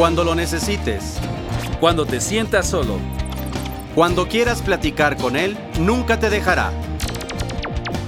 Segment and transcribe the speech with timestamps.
[0.00, 1.18] Cuando lo necesites.
[1.78, 2.96] Cuando te sientas solo.
[3.94, 6.72] Cuando quieras platicar con Él, nunca te dejará.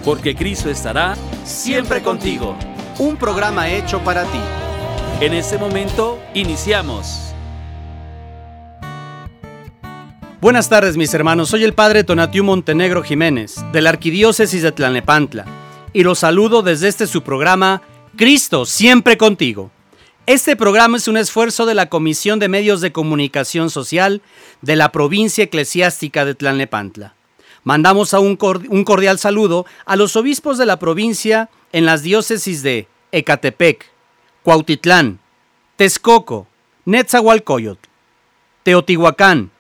[0.02, 2.56] Porque Cristo estará Siempre contigo.
[2.98, 4.40] Un programa hecho para ti.
[5.20, 7.34] En este momento, iniciamos.
[10.40, 15.45] Buenas tardes mis hermanos, soy el Padre Tonatiu Montenegro Jiménez, de la Arquidiócesis de Tlalnepantla,
[15.93, 17.82] y los saludo desde este su programa,
[18.16, 19.70] Cristo siempre contigo.
[20.27, 24.22] Este programa es un esfuerzo de la Comisión de Medios de Comunicación Social
[24.61, 27.17] de la provincia eclesiástica de Tlalnepantla.
[27.64, 33.91] Mandamos un, cordial saludo a los obispos de la provincia en las diócesis de Ecatepec,
[34.45, 35.19] Cuautitlán,
[35.75, 36.47] Texcoco,
[36.84, 37.89] Netzahualcoyotl,
[38.62, 39.50] Teotihuacán,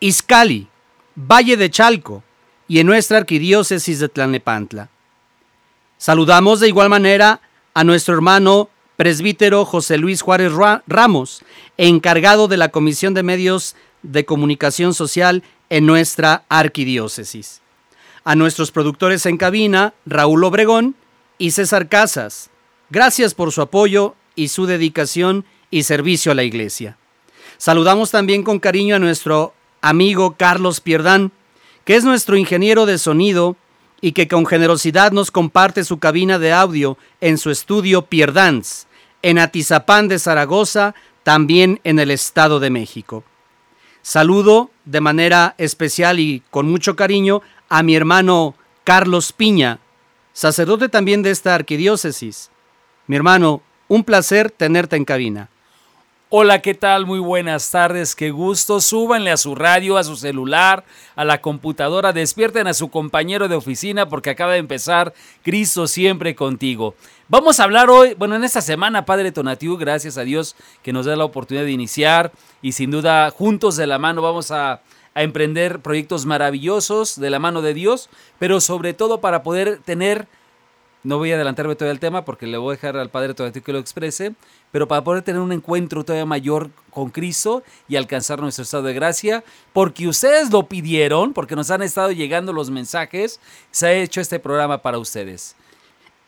[0.00, 0.68] Izcali,
[1.16, 2.22] Valle de Chalco
[2.68, 4.90] y en nuestra arquidiócesis de Tlalnepantla.
[5.96, 7.40] Saludamos de igual manera
[7.72, 8.68] a nuestro hermano
[9.02, 10.52] presbítero José Luis Juárez
[10.86, 11.42] Ramos,
[11.76, 17.62] encargado de la Comisión de Medios de Comunicación Social en nuestra arquidiócesis.
[18.22, 20.94] A nuestros productores en cabina, Raúl Obregón
[21.36, 22.50] y César Casas.
[22.90, 26.96] Gracias por su apoyo y su dedicación y servicio a la iglesia.
[27.58, 31.32] Saludamos también con cariño a nuestro amigo Carlos Pierdán,
[31.84, 33.56] que es nuestro ingeniero de sonido
[34.00, 38.86] y que con generosidad nos comparte su cabina de audio en su estudio Pierdans,
[39.22, 43.24] en Atizapán de Zaragoza, también en el Estado de México.
[44.02, 49.78] Saludo de manera especial y con mucho cariño a mi hermano Carlos Piña,
[50.32, 52.50] sacerdote también de esta arquidiócesis.
[53.06, 55.48] Mi hermano, un placer tenerte en cabina.
[56.34, 57.04] Hola, ¿qué tal?
[57.04, 58.80] Muy buenas tardes, qué gusto.
[58.80, 60.82] Súbanle a su radio, a su celular,
[61.14, 65.12] a la computadora, despierten a su compañero de oficina porque acaba de empezar
[65.42, 66.94] Cristo siempre contigo.
[67.32, 71.06] Vamos a hablar hoy, bueno, en esta semana, Padre Tonatiu, gracias a Dios que nos
[71.06, 72.30] da la oportunidad de iniciar
[72.60, 74.82] y sin duda juntos de la mano vamos a,
[75.14, 80.28] emprender proyectos maravillosos de la mano de Dios, pero sobre todo para poder tener
[81.04, 83.62] no voy a adelantarme todo el tema porque le voy a dejar al Padre todavía
[83.62, 84.34] que lo exprese,
[84.70, 88.92] pero para poder tener un encuentro todavía mayor con Cristo y alcanzar nuestro estado de
[88.92, 89.42] gracia,
[89.72, 93.40] porque ustedes lo pidieron, porque nos han estado llegando los mensajes,
[93.70, 95.56] se ha hecho este programa para ustedes.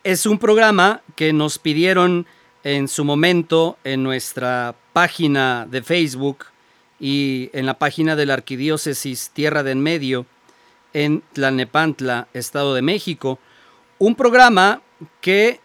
[0.05, 2.27] Es un programa que nos pidieron
[2.63, 6.45] en su momento en nuestra página de Facebook
[7.01, 10.27] y en la página de la Arquidiócesis Tierra de en Medio
[10.93, 13.39] en Tlalnepantla, Estado de México
[13.99, 14.83] un programa
[15.23, 15.61] que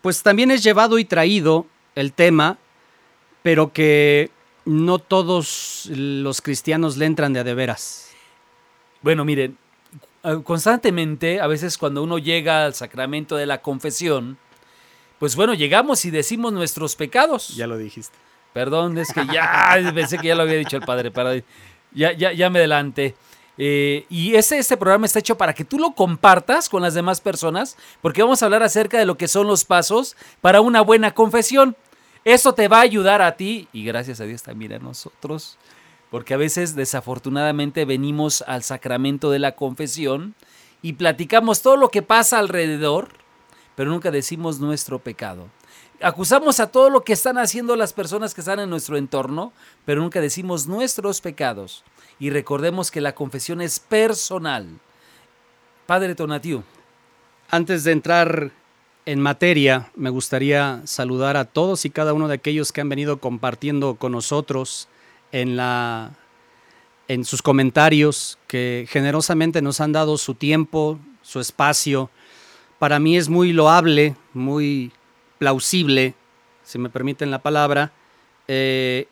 [0.00, 2.58] pues también es llevado y traído el tema,
[3.42, 4.30] pero que
[4.64, 8.12] no todos los cristianos le entran de a de veras.
[9.02, 9.58] Bueno, miren,
[10.44, 14.38] constantemente, a veces cuando uno llega al sacramento de la confesión,
[15.18, 17.48] pues bueno, llegamos y decimos nuestros pecados.
[17.56, 18.16] Ya lo dijiste.
[18.52, 21.34] Perdón, es que ya pensé que ya lo había dicho el padre, para,
[21.92, 23.14] ya, ya, ya me adelanté.
[23.58, 27.20] Eh, y ese, este programa está hecho para que tú lo compartas con las demás
[27.20, 31.12] personas, porque vamos a hablar acerca de lo que son los pasos para una buena
[31.14, 31.76] confesión.
[32.24, 35.58] Eso te va a ayudar a ti y gracias a Dios también a nosotros,
[36.10, 40.34] porque a veces desafortunadamente venimos al sacramento de la confesión
[40.82, 43.08] y platicamos todo lo que pasa alrededor,
[43.74, 45.48] pero nunca decimos nuestro pecado.
[46.00, 49.52] Acusamos a todo lo que están haciendo las personas que están en nuestro entorno,
[49.84, 51.84] pero nunca decimos nuestros pecados
[52.18, 54.78] y recordemos que la confesión es personal.
[55.86, 56.62] Padre Tonatiu.
[57.50, 58.50] Antes de entrar
[59.06, 63.18] en materia, me gustaría saludar a todos y cada uno de aquellos que han venido
[63.18, 64.88] compartiendo con nosotros
[65.36, 66.12] en la
[67.08, 72.10] en sus comentarios que generosamente nos han dado su tiempo, su espacio.
[72.80, 74.90] Para mí es muy loable, muy
[75.38, 76.14] plausible,
[76.64, 77.92] si me permiten la palabra,
[78.48, 79.06] eh,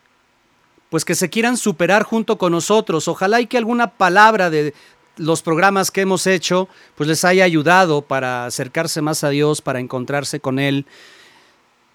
[0.90, 3.06] pues que se quieran superar junto con nosotros.
[3.06, 4.74] Ojalá y que alguna palabra de
[5.16, 9.78] los programas que hemos hecho pues les haya ayudado para acercarse más a Dios, para
[9.78, 10.86] encontrarse con Él,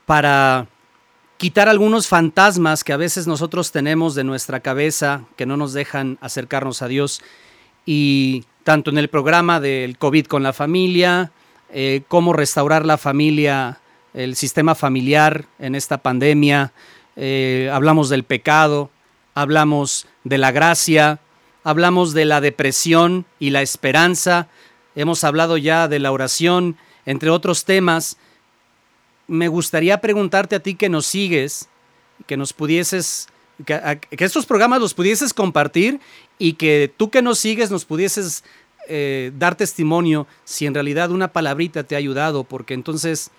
[0.06, 0.68] para
[1.40, 6.18] quitar algunos fantasmas que a veces nosotros tenemos de nuestra cabeza que no nos dejan
[6.20, 7.22] acercarnos a Dios.
[7.86, 11.32] Y tanto en el programa del COVID con la familia,
[11.72, 13.80] eh, cómo restaurar la familia,
[14.14, 16.74] el sistema familiar en esta pandemia,
[17.16, 18.90] eh, hablamos del pecado,
[19.34, 21.22] hablamos de la gracia,
[21.64, 24.50] hablamos de la depresión y la esperanza,
[24.94, 26.76] hemos hablado ya de la oración,
[27.06, 28.18] entre otros temas.
[29.30, 31.70] Me gustaría preguntarte a ti que nos sigues,
[32.26, 33.30] que nos pudieses,
[33.66, 36.02] que, estos programas los pudieses compartir
[36.38, 38.44] y que tú que nos sigues nos pudieses
[38.88, 43.30] eh, dar testimonio si en realidad una palabrita te ha ayudado, porque entonces,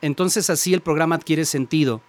[0.00, 2.00] entonces así el programa adquiere sentido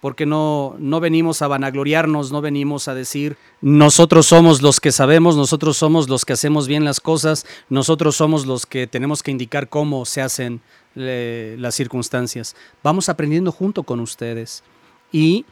[0.00, 5.36] porque no, no venimos a vanagloriarnos, no venimos a decir nosotros somos los que sabemos,
[5.36, 9.68] nosotros somos los que hacemos bien las cosas, nosotros somos los que tenemos que indicar
[9.68, 10.60] cómo se hacen
[10.94, 12.56] las circunstancias.
[12.82, 14.64] Vamos aprendiendo junto con ustedes
[15.12, 15.44] y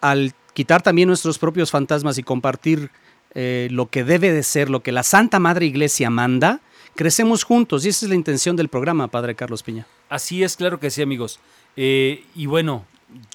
[0.00, 2.90] al quitar también nuestros propios fantasmas y compartir
[3.34, 6.60] eh, lo que debe de ser, lo que la Santa Madre Iglesia manda,
[6.94, 9.86] crecemos juntos y esa es la intención del programa, Padre Carlos Piña.
[10.08, 11.40] Así es, claro que sí, amigos.
[11.76, 12.86] Eh, y bueno,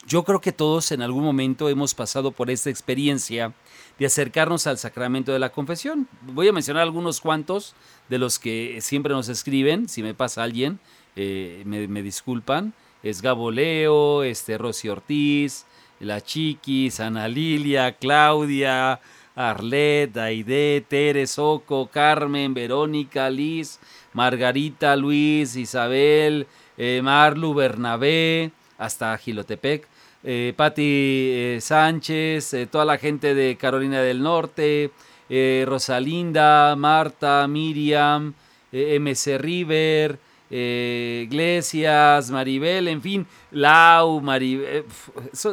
[0.07, 3.53] yo creo que todos en algún momento hemos pasado por esta experiencia
[3.99, 6.07] de acercarnos al sacramento de la confesión.
[6.21, 7.75] Voy a mencionar algunos cuantos
[8.09, 10.79] de los que siempre nos escriben, si me pasa alguien,
[11.15, 12.73] eh, me, disculpan.
[13.03, 15.65] Es Gaboleo, este, Rosy Ortiz,
[15.99, 18.99] La Chiquis, Ana Lilia, Claudia,
[19.35, 23.79] Arlet, Aide, Teres, Oco, Carmen, Verónica, Liz,
[24.13, 28.51] Margarita, Luis, Isabel, eh, Marlu, Bernabé,
[28.81, 29.87] hasta Gilotepec,
[30.23, 34.91] eh, Patti eh, Sánchez, eh, toda la gente de Carolina del Norte,
[35.65, 38.33] Rosalinda, Marta, Miriam,
[38.73, 40.19] MC River,
[40.49, 44.83] Iglesias, Maribel, en fin, Lau, Maribel,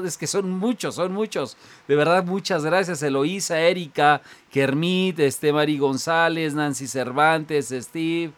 [0.05, 1.57] es que son muchos, son muchos.
[1.87, 3.05] De verdad, muchas gracias.
[3.05, 4.21] Eloísa, Erika,
[4.51, 8.33] Kermit, este, Mari González, Nancy Cervantes, Steve,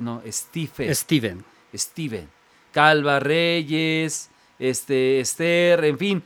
[0.00, 0.92] no, Stephen.
[0.92, 1.44] Steven.
[1.72, 2.39] Steven.
[2.72, 6.22] Calva Reyes, este, Esther, en fin,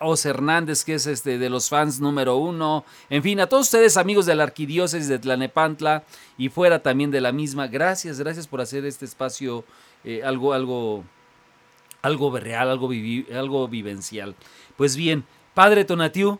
[0.00, 3.96] Os Hernández, que es este de los fans número uno, en fin, a todos ustedes
[3.96, 6.04] amigos de la arquidiócesis de Tlanepantla
[6.36, 9.64] y fuera también de la misma, gracias, gracias por hacer este espacio
[10.04, 11.04] eh, algo, algo,
[12.02, 12.90] algo real, algo,
[13.34, 14.34] algo vivencial.
[14.76, 15.24] Pues bien,
[15.54, 16.38] Padre Tonatiu,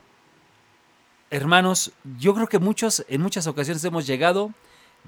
[1.30, 4.52] hermanos, yo creo que muchos, en muchas ocasiones hemos llegado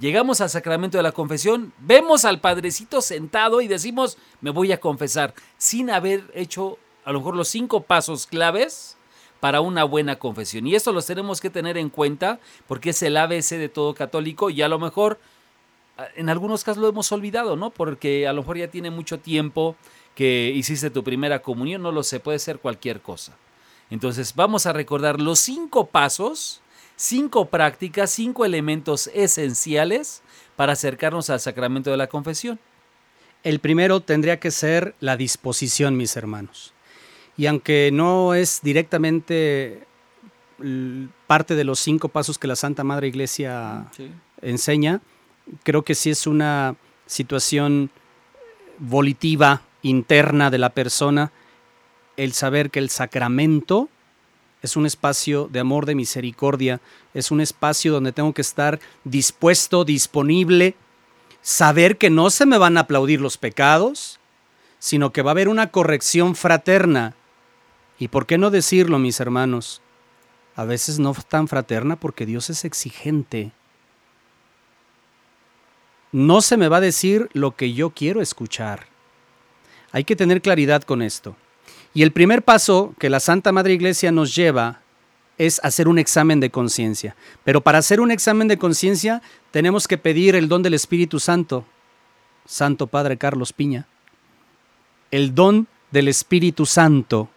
[0.00, 4.80] Llegamos al sacramento de la confesión, vemos al padrecito sentado y decimos, me voy a
[4.80, 8.96] confesar, sin haber hecho a lo mejor los cinco pasos claves
[9.40, 10.66] para una buena confesión.
[10.66, 14.50] Y esto los tenemos que tener en cuenta porque es el ABC de todo católico
[14.50, 15.18] y a lo mejor
[16.16, 17.70] en algunos casos lo hemos olvidado, ¿no?
[17.70, 19.76] Porque a lo mejor ya tiene mucho tiempo
[20.14, 23.36] que hiciste tu primera comunión, no lo sé, puede ser cualquier cosa.
[23.90, 26.61] Entonces vamos a recordar los cinco pasos
[27.02, 30.22] cinco prácticas, cinco elementos esenciales
[30.54, 32.60] para acercarnos al sacramento de la confesión.
[33.42, 36.72] El primero tendría que ser la disposición, mis hermanos.
[37.36, 39.84] Y aunque no es directamente
[41.26, 43.86] parte de los cinco pasos que la Santa Madre Iglesia
[44.40, 45.00] enseña,
[45.64, 46.76] creo que sí es una
[47.06, 47.90] situación
[48.78, 51.32] volitiva, interna de la persona,
[52.16, 53.88] el saber que el sacramento
[54.62, 56.80] es un espacio de amor, de misericordia,
[57.14, 60.76] es un espacio donde tengo que estar dispuesto, disponible,
[61.42, 64.20] saber que no se me van a aplaudir los pecados,
[64.78, 67.14] sino que va a haber una corrección fraterna.
[67.98, 69.82] ¿Y por qué no decirlo, mis hermanos?
[70.54, 73.52] A veces no tan fraterna porque Dios es exigente.
[76.12, 78.86] No se me va a decir lo que yo quiero escuchar.
[79.92, 81.36] Hay que tener claridad con esto.
[81.94, 84.80] Y el primer paso que la Santa Madre Iglesia nos lleva
[85.38, 87.16] es hacer un examen de conciencia.
[87.44, 91.64] Pero para hacer un examen de conciencia tenemos que pedir el don del Espíritu Santo.
[92.44, 93.86] Santo Padre Carlos Piña.
[95.10, 97.28] El don del Espíritu Santo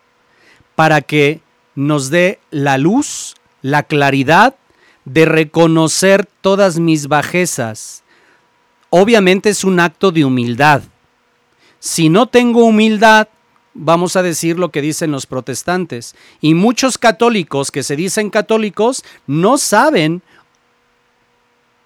[0.75, 1.42] para que
[1.74, 4.56] nos dé la luz, la claridad
[5.06, 8.04] de reconocer todas mis bajezas.
[8.90, 10.83] Obviamente es un acto de humildad.
[11.80, 13.28] Si no tengo humildad,
[13.76, 16.16] vamos a decir lo que dicen los protestantes.
[16.42, 20.24] Y muchos católicos que se dicen católicos no saben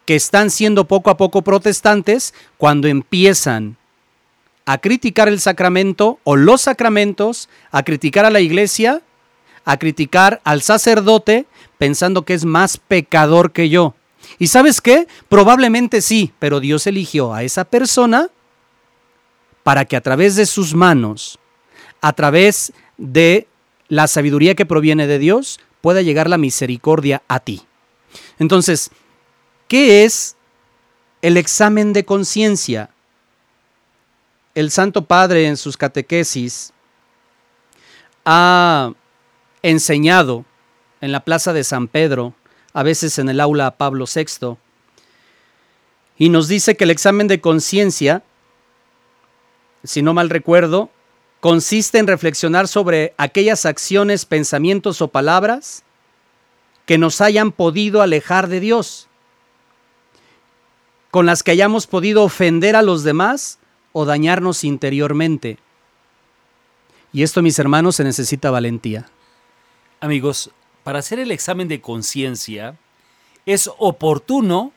[0.05, 3.75] que están siendo poco a poco protestantes cuando empiezan
[4.65, 9.01] a criticar el sacramento o los sacramentos, a criticar a la iglesia,
[9.65, 13.96] a criticar al sacerdote, pensando que es más pecador que yo.
[14.38, 15.08] ¿Y sabes qué?
[15.27, 18.29] Probablemente sí, pero Dios eligió a esa persona
[19.63, 21.38] para que a través de sus manos
[22.01, 23.47] a través de
[23.87, 27.63] la sabiduría que proviene de Dios, pueda llegar la misericordia a ti.
[28.37, 28.91] Entonces,
[29.67, 30.35] ¿qué es
[31.21, 32.89] el examen de conciencia?
[34.55, 36.73] El Santo Padre en sus catequesis
[38.25, 38.91] ha
[39.61, 40.45] enseñado
[41.01, 42.33] en la plaza de San Pedro,
[42.73, 44.57] a veces en el aula Pablo VI,
[46.17, 48.23] y nos dice que el examen de conciencia,
[49.83, 50.89] si no mal recuerdo,
[51.39, 55.84] consiste en reflexionar sobre aquellas acciones, pensamientos o palabras
[56.86, 59.08] que nos hayan podido alejar de Dios,
[61.12, 63.60] con las que hayamos podido ofender a los demás
[63.93, 65.58] o dañarnos interiormente.
[67.12, 69.08] Y esto, mis hermanos, se necesita valentía.
[70.00, 70.51] Amigos,
[70.84, 72.77] para hacer el examen de conciencia
[73.46, 74.72] es oportuno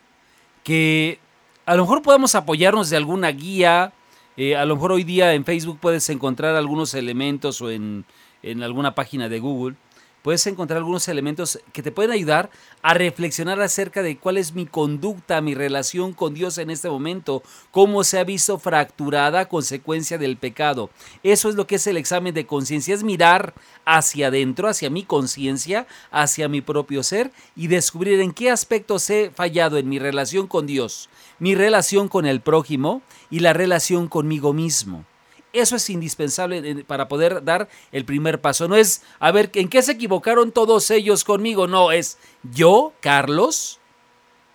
[0.63, 1.19] que
[1.65, 3.93] a lo mejor podamos apoyarnos de alguna guía.
[4.35, 8.05] Eh, a lo mejor hoy día en Facebook puedes encontrar algunos elementos o en,
[8.41, 9.75] en alguna página de Google
[10.23, 12.49] puedes encontrar algunos elementos que te pueden ayudar
[12.81, 17.43] a reflexionar acerca de cuál es mi conducta, mi relación con Dios en este momento,
[17.71, 20.89] cómo se ha visto fracturada a consecuencia del pecado.
[21.21, 23.53] Eso es lo que es el examen de conciencia, es mirar
[23.85, 29.29] hacia adentro, hacia mi conciencia, hacia mi propio ser y descubrir en qué aspectos he
[29.29, 31.09] fallado en mi relación con Dios,
[31.43, 35.03] mi relación con el prójimo y la relación conmigo mismo.
[35.51, 38.69] Eso es indispensable para poder dar el primer paso.
[38.69, 41.67] No es, a ver, ¿en qué se equivocaron todos ellos conmigo?
[41.67, 42.17] No, es
[42.49, 43.81] yo, Carlos,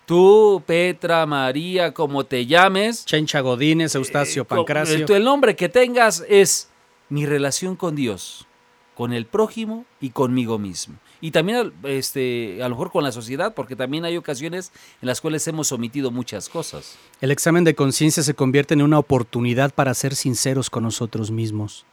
[0.07, 3.05] tú, Petra, María, como te llames.
[3.05, 5.05] Chencha Godínez, Eustacio eh, Pancracio.
[5.15, 6.69] el nombre que tengas es
[7.09, 8.47] mi relación con Dios,
[8.95, 13.53] con el prójimo y conmigo mismo y también este, a lo mejor con la sociedad,
[13.53, 14.71] porque también hay ocasiones
[15.01, 16.97] en las cuales hemos omitido muchas cosas.
[17.21, 21.85] El examen de conciencia se convierte en una oportunidad para ser sinceros con nosotros mismos.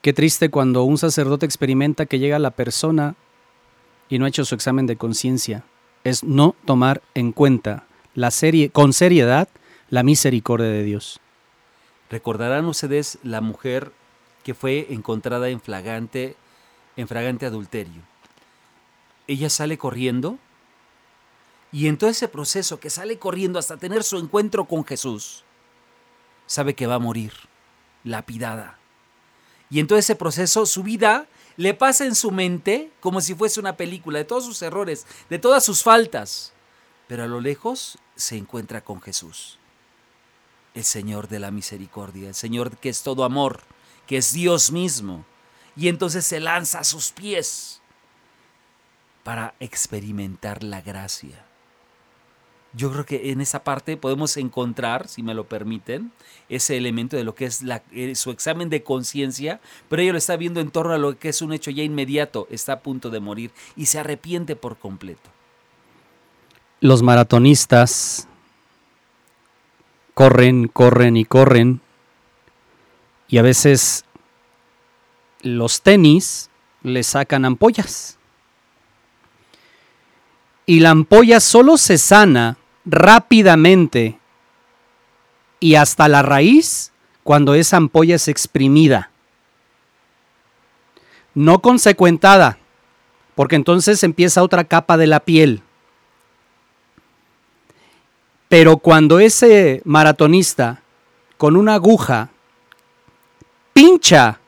[0.00, 3.14] Qué triste cuando un sacerdote experimenta que llega la persona
[4.08, 5.64] y no ha hecho su examen de conciencia.
[6.04, 9.48] Es no tomar en cuenta la serie, con seriedad
[9.90, 11.20] la misericordia de Dios.
[12.10, 13.92] Recordarán ustedes la mujer
[14.42, 16.36] que fue encontrada en flagrante
[16.96, 18.02] en fragante adulterio.
[19.26, 20.38] Ella sale corriendo
[21.70, 25.44] y en todo ese proceso que sale corriendo hasta tener su encuentro con Jesús,
[26.46, 27.32] sabe que va a morir,
[28.04, 28.78] lapidada.
[29.70, 33.58] Y en todo ese proceso su vida le pasa en su mente como si fuese
[33.58, 36.52] una película de todos sus errores, de todas sus faltas.
[37.08, 39.58] Pero a lo lejos se encuentra con Jesús,
[40.74, 43.62] el Señor de la misericordia, el Señor que es todo amor,
[44.06, 45.24] que es Dios mismo,
[45.76, 47.80] y entonces se lanza a sus pies
[49.22, 51.44] para experimentar la gracia.
[52.74, 56.10] Yo creo que en esa parte podemos encontrar, si me lo permiten,
[56.48, 57.62] ese elemento de lo que es
[57.92, 61.28] eh, su examen de conciencia, pero ella lo está viendo en torno a lo que
[61.28, 65.30] es un hecho ya inmediato, está a punto de morir y se arrepiente por completo.
[66.80, 68.26] Los maratonistas
[70.14, 71.80] corren, corren y corren
[73.28, 74.06] y a veces
[75.42, 76.50] los tenis
[76.82, 78.18] le sacan ampollas.
[80.66, 84.18] Y la ampolla solo se sana rápidamente
[85.60, 89.10] y hasta la raíz cuando esa ampolla es exprimida.
[91.34, 92.58] No consecuentada,
[93.34, 95.62] porque entonces empieza otra capa de la piel.
[98.48, 100.82] Pero cuando ese maratonista
[101.38, 102.30] con una aguja
[103.72, 104.41] pincha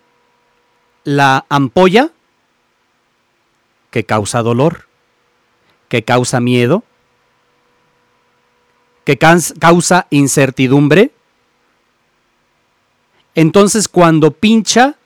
[1.05, 2.11] la ampolla
[3.91, 4.89] que causa dolor,
[5.89, 6.83] que causa miedo,
[9.05, 11.13] que causa incertidumbre.
[13.35, 14.97] Entonces cuando pincha,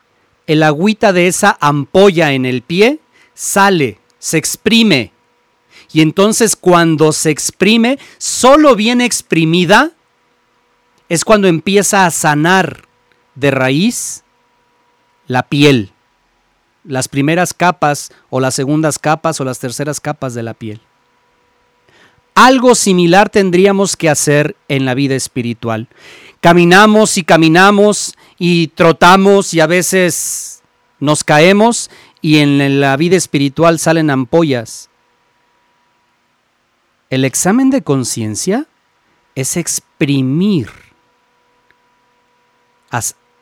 [0.46, 3.00] el agüita de esa ampolla en el pie
[3.34, 5.12] sale, se exprime.
[5.92, 9.92] Y entonces cuando se exprime, solo bien exprimida,
[11.08, 12.86] es cuando empieza a sanar
[13.34, 14.24] de raíz
[15.28, 15.92] la piel,
[16.82, 20.80] las primeras capas o las segundas capas o las terceras capas de la piel.
[22.34, 25.88] Algo similar tendríamos que hacer en la vida espiritual.
[26.40, 30.62] Caminamos y caminamos y trotamos y a veces
[31.00, 34.88] nos caemos y en la vida espiritual salen ampollas.
[37.10, 38.66] El examen de conciencia
[39.34, 40.70] es exprimir,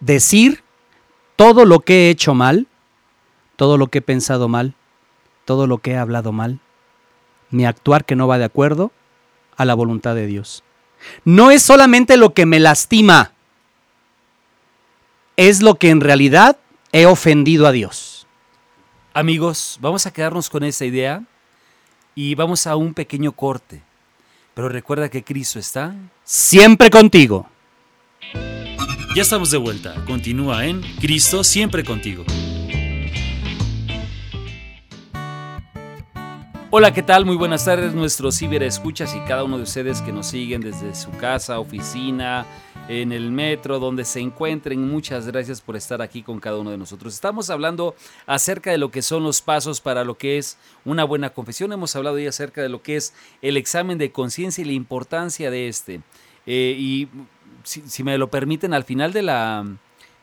[0.01, 0.63] decir
[1.37, 2.67] todo lo que he hecho mal,
[3.57, 4.75] todo lo que he pensado mal,
[5.45, 6.61] todo lo que he hablado mal,
[7.51, 8.91] mi actuar que no va de acuerdo
[9.57, 10.65] a la voluntad de Dios.
[11.25, 13.33] No es solamente lo que me lastima,
[15.37, 16.59] es lo que en realidad
[16.93, 18.27] he ofendido a Dios.
[19.13, 21.23] Amigos, vamos a quedarnos con esa idea
[22.15, 23.83] y vamos a un pequeño corte.
[24.55, 27.49] Pero recuerda que Cristo está siempre contigo.
[29.17, 29.95] Ya estamos de vuelta.
[30.05, 32.23] Continúa en Cristo siempre contigo.
[36.69, 37.25] Hola, ¿qué tal?
[37.25, 41.11] Muy buenas tardes, nuestros ciberescuchas y cada uno de ustedes que nos siguen desde su
[41.13, 42.45] casa, oficina,
[42.91, 44.87] en el metro, donde se encuentren.
[44.87, 47.15] Muchas gracias por estar aquí con cada uno de nosotros.
[47.15, 47.95] Estamos hablando
[48.27, 51.73] acerca de lo que son los pasos para lo que es una buena confesión.
[51.73, 55.51] Hemos hablado ya acerca de lo que es el examen de conciencia y la importancia
[55.51, 56.03] de este.
[56.45, 57.09] Eh, y
[57.67, 59.67] si, me lo permiten, al final de la,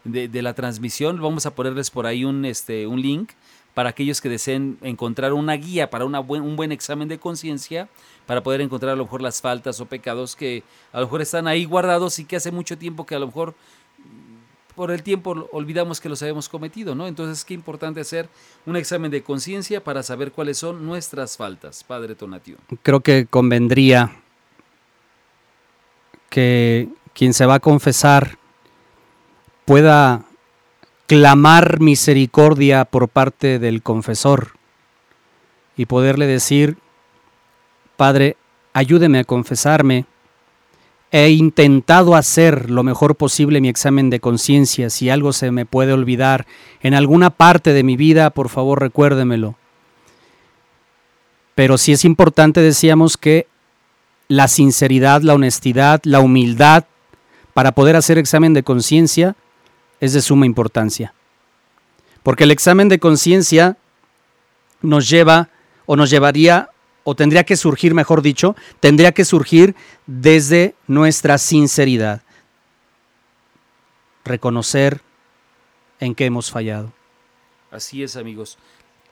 [0.04, 1.22] de, la transmisión.
[1.22, 3.32] Vamos a ponerles por ahí un, este, un link
[3.74, 7.90] para aquellos que deseen encontrar una guía para una un buen examen de conciencia,
[8.28, 11.48] para poder encontrar a lo mejor las faltas o pecados que a lo mejor están
[11.48, 13.56] ahí guardados y que hace mucho tiempo que a lo mejor
[14.76, 17.08] por el tiempo olvidamos que los habíamos cometido, ¿no?
[17.08, 18.28] Entonces, qué importante hacer
[18.66, 22.58] un examen de conciencia para saber cuáles son nuestras faltas, Padre Tonatio.
[22.82, 24.16] Creo que convendría
[26.30, 28.38] que quien se va a confesar
[29.66, 30.24] pueda
[31.08, 34.54] clamar misericordia por parte del confesor
[35.76, 36.78] y poderle decir,
[37.98, 38.38] Padre,
[38.74, 40.06] ayúdeme a confesarme.
[41.12, 44.90] He intentado hacer lo mejor posible mi examen de conciencia.
[44.90, 46.48] Si algo se me puede olvidar
[46.82, 49.56] en alguna parte de mi vida, por favor recuérdemelo.
[51.54, 53.48] Pero sí es importante, decíamos, que
[54.28, 56.86] la sinceridad, la honestidad, la humildad
[57.54, 59.36] para poder hacer examen de conciencia
[60.00, 61.14] es de suma importancia.
[62.24, 63.78] Porque el examen de conciencia
[64.82, 65.50] nos lleva
[65.86, 66.70] o nos llevaría
[67.04, 72.22] o tendría que surgir, mejor dicho, tendría que surgir desde nuestra sinceridad.
[74.24, 75.02] Reconocer
[76.00, 76.94] en qué hemos fallado.
[77.72, 78.58] Así es, amigos.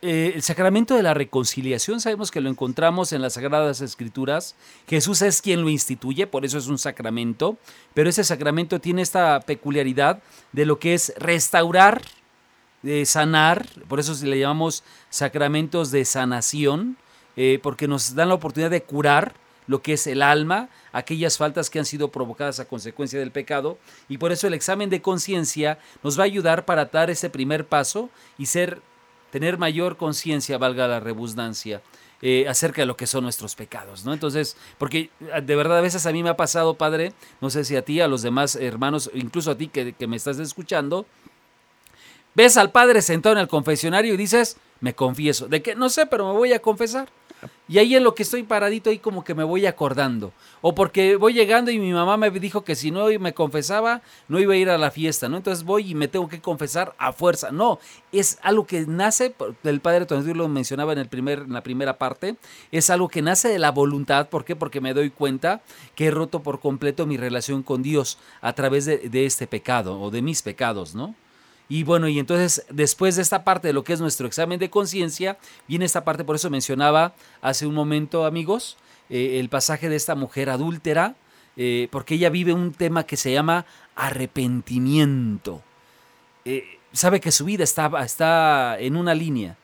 [0.04, 4.56] Eh, el sacramento de la reconciliación sabemos que lo encontramos en las Sagradas Escrituras.
[4.88, 7.60] Jesús es quien lo instituye, por eso es un sacramento,
[7.94, 12.02] pero ese sacramento tiene esta peculiaridad de lo que es restaurar,
[12.82, 16.98] de sanar, por eso le llamamos sacramentos de sanación,
[17.36, 19.36] eh, porque nos dan la oportunidad de curar
[19.68, 23.78] lo que es el alma, aquellas faltas que han sido provocadas a consecuencia del pecado,
[24.10, 27.68] y por eso el examen de conciencia nos va a ayudar para dar ese primer
[27.68, 28.82] paso y ser
[29.32, 31.82] tener mayor conciencia, valga la redundancia,
[32.22, 34.14] eh, acerca de lo que son nuestros pecados, ¿no?
[34.14, 37.66] Entonces, porque ah, de verdad a veces a mí me ha pasado, Padre, no sé
[37.66, 41.08] si a ti, a los demás hermanos, incluso a ti que, que me estás escuchando,
[42.36, 46.06] ves al Padre sentado en el confesionario y dices, me confieso, de que no sé,
[46.06, 47.10] pero me voy a confesar.
[47.68, 50.34] Y ahí en lo que estoy paradito, ahí como que me voy acordando.
[50.62, 54.40] O porque voy llegando y mi mamá me dijo que si no me confesaba, no
[54.40, 55.38] iba a ir a la fiesta, ¿no?
[55.38, 57.52] Entonces voy y me tengo que confesar a fuerza.
[57.52, 57.80] No,
[58.12, 61.98] es algo que nace, el padre Tonatiuh lo mencionaba en, el primer, en la primera
[61.98, 62.36] parte,
[62.72, 64.30] es algo que nace de la voluntad.
[64.30, 64.56] ¿Por qué?
[64.56, 65.62] Porque me doy cuenta
[65.96, 70.00] que he roto por completo mi relación con Dios a través de, de este pecado
[70.00, 71.16] o de mis pecados, ¿no?
[71.72, 74.70] Y bueno, y entonces después de esta parte de lo que es nuestro examen de
[74.70, 75.38] conciencia,
[75.70, 78.76] viene esta parte, por eso mencionaba hace un momento, amigos,
[79.10, 81.16] eh, el pasaje de esta mujer adúltera,
[81.56, 85.62] eh, porque ella vive un tema que se llama arrepentimiento.
[86.44, 89.56] Eh, sabe que su vida está, está en una línea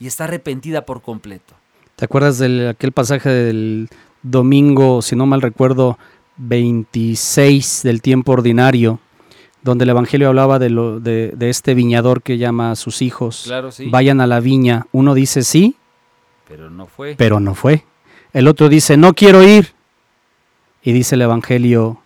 [0.00, 1.52] y está arrepentida por completo.
[1.96, 3.90] ¿Te acuerdas de aquel pasaje del
[4.22, 5.98] domingo, si no mal recuerdo,
[6.38, 8.98] 26 del tiempo ordinario?
[9.64, 13.50] Donde el Evangelio hablaba de, lo, de, este viñador que llama a sus hijos,
[13.90, 14.86] vayan a la viña.
[14.92, 15.76] Uno dice sí,
[16.46, 17.14] pero no fue.
[17.16, 17.84] Pero no fue.
[18.34, 19.72] El otro dice, no quiero ir.
[20.82, 22.02] Y dice el Evangelio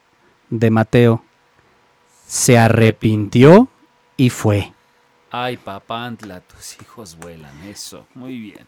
[0.51, 1.25] de Mateo,
[2.29, 3.66] se arrepintió
[4.16, 4.73] y fue.
[5.33, 8.66] Ay, papantla, tus hijos vuelan, eso, muy bien.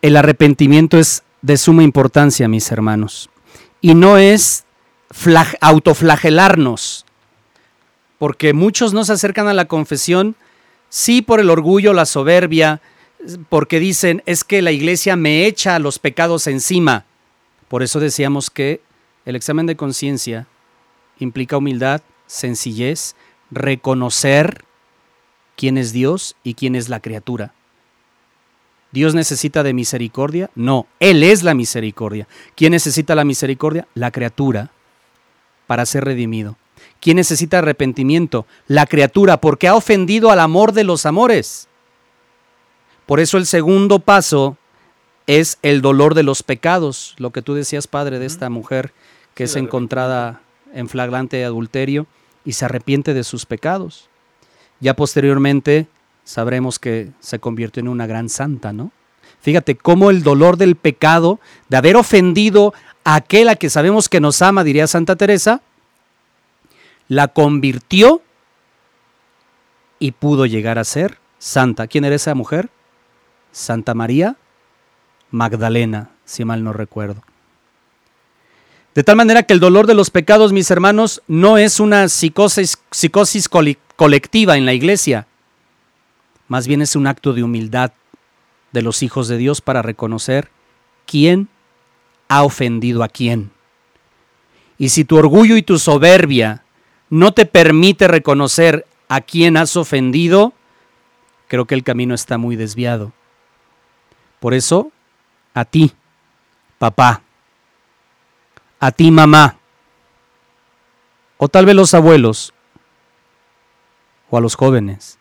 [0.00, 3.28] El arrepentimiento es de suma importancia, mis hermanos.
[3.82, 4.64] Y no es
[5.60, 7.04] autoflagelarnos,
[8.18, 10.36] porque muchos no se acercan a la confesión,
[10.88, 12.80] sí por el orgullo, la soberbia,
[13.48, 17.04] porque dicen, es que la iglesia me echa los pecados encima.
[17.68, 18.80] Por eso decíamos que
[19.24, 20.46] el examen de conciencia
[21.18, 23.14] implica humildad, sencillez,
[23.50, 24.64] reconocer
[25.56, 27.52] quién es Dios y quién es la criatura.
[28.92, 30.50] ¿Dios necesita de misericordia?
[30.54, 32.26] No, Él es la misericordia.
[32.56, 33.86] ¿Quién necesita la misericordia?
[33.94, 34.72] La criatura
[35.70, 36.56] para ser redimido.
[37.00, 38.44] ¿Quién necesita arrepentimiento?
[38.66, 41.68] La criatura, porque ha ofendido al amor de los amores.
[43.06, 44.56] Por eso el segundo paso
[45.28, 48.92] es el dolor de los pecados, lo que tú decías, padre, de esta mujer
[49.34, 50.40] que es encontrada
[50.74, 52.08] en flagrante adulterio
[52.44, 54.08] y se arrepiente de sus pecados.
[54.80, 55.86] Ya posteriormente
[56.24, 58.90] sabremos que se convirtió en una gran santa, ¿no?
[59.40, 62.74] Fíjate cómo el dolor del pecado, de haber ofendido
[63.04, 65.62] aquel a que sabemos que nos ama, diría Santa Teresa,
[67.08, 68.22] la convirtió
[69.98, 71.86] y pudo llegar a ser santa.
[71.86, 72.70] ¿Quién era esa mujer?
[73.52, 74.36] Santa María
[75.30, 77.22] Magdalena, si mal no recuerdo.
[78.94, 82.78] De tal manera que el dolor de los pecados, mis hermanos, no es una psicosis,
[82.90, 85.26] psicosis colectiva en la iglesia,
[86.48, 87.92] más bien es un acto de humildad
[88.72, 90.50] de los hijos de Dios para reconocer
[91.06, 91.48] quién
[92.30, 93.50] ha ofendido a quién.
[94.78, 96.62] Y si tu orgullo y tu soberbia
[97.10, 100.52] no te permite reconocer a quién has ofendido,
[101.48, 103.12] creo que el camino está muy desviado.
[104.38, 104.92] Por eso,
[105.54, 105.92] a ti,
[106.78, 107.20] papá,
[108.78, 109.58] a ti, mamá,
[111.36, 112.54] o tal vez los abuelos,
[114.30, 115.18] o a los jóvenes.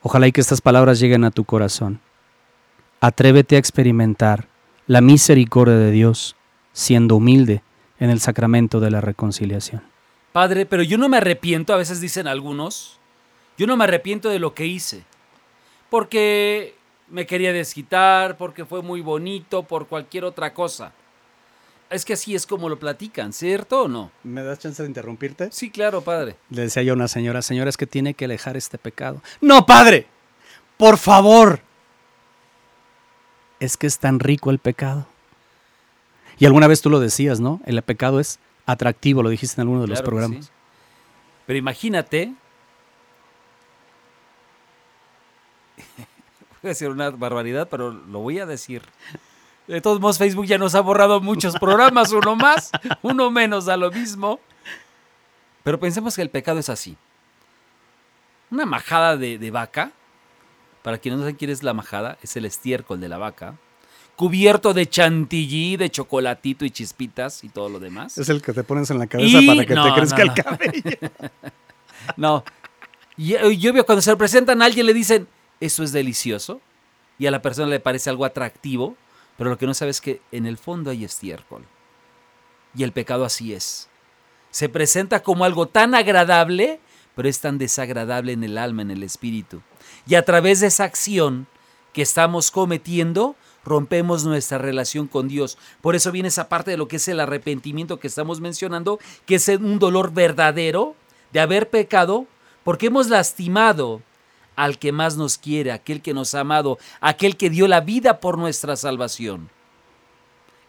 [0.00, 2.00] Ojalá y que estas palabras lleguen a tu corazón.
[3.00, 4.48] Atrévete a experimentar
[4.86, 6.34] la misericordia de Dios
[6.72, 7.62] siendo humilde
[8.00, 9.82] en el sacramento de la reconciliación.
[10.32, 12.98] Padre, pero yo no me arrepiento, a veces dicen algunos,
[13.56, 15.04] yo no me arrepiento de lo que hice,
[15.90, 16.74] porque
[17.08, 20.92] me quería desquitar, porque fue muy bonito, por cualquier otra cosa.
[21.90, 24.10] Es que así es como lo platican, ¿cierto o no?
[24.22, 25.48] ¿Me das chance de interrumpirte?
[25.50, 26.36] Sí, claro, padre.
[26.50, 29.22] Le decía yo a una señora, señora, es que tiene que alejar este pecado.
[29.40, 30.06] No, padre,
[30.76, 31.60] por favor.
[33.60, 35.06] Es que es tan rico el pecado.
[36.38, 37.60] Y alguna vez tú lo decías, ¿no?
[37.66, 40.46] El pecado es atractivo, lo dijiste en alguno de los Claro programas.
[40.46, 40.52] sí.
[41.46, 42.34] Pero imagínate.
[46.62, 48.82] Voy a decir una barbaridad, pero lo voy a decir.
[49.66, 52.70] De todos modos, Facebook ya nos ha borrado muchos programas, uno más,
[53.02, 54.40] uno menos, da lo mismo.
[55.62, 56.96] Pero pensemos que el pecado es así.
[58.50, 59.92] Una majada de, de vaca,
[60.88, 63.58] para quienes no saben quién es la majada, es el estiércol de la vaca,
[64.16, 68.16] cubierto de chantilly, de chocolatito y chispitas y todo lo demás.
[68.16, 70.32] Es el que te pones en la cabeza Y- para que no, te crezca no,
[70.32, 71.10] el cabello.
[72.16, 72.42] No.
[73.18, 75.28] Y y yo veo cuando se presentan a alguien le dicen,
[75.60, 76.62] eso es delicioso.
[77.18, 78.96] Y a la persona le parece algo atractivo,
[79.36, 81.64] pero lo que no sabe es que en el fondo hay estiércol.
[82.74, 83.90] Y el pecado así es.
[84.50, 86.80] Se presenta como algo tan agradable,
[87.14, 89.60] pero es tan desagradable en el alma, en el espíritu.
[90.08, 91.46] Y a través de esa acción
[91.92, 95.58] que estamos cometiendo, rompemos nuestra relación con Dios.
[95.82, 99.34] Por eso viene esa parte de lo que es el arrepentimiento que estamos mencionando, que
[99.34, 100.96] es un dolor verdadero
[101.32, 102.26] de haber pecado,
[102.64, 104.00] porque hemos lastimado
[104.56, 108.18] al que más nos quiere, aquel que nos ha amado, aquel que dio la vida
[108.18, 109.50] por nuestra salvación.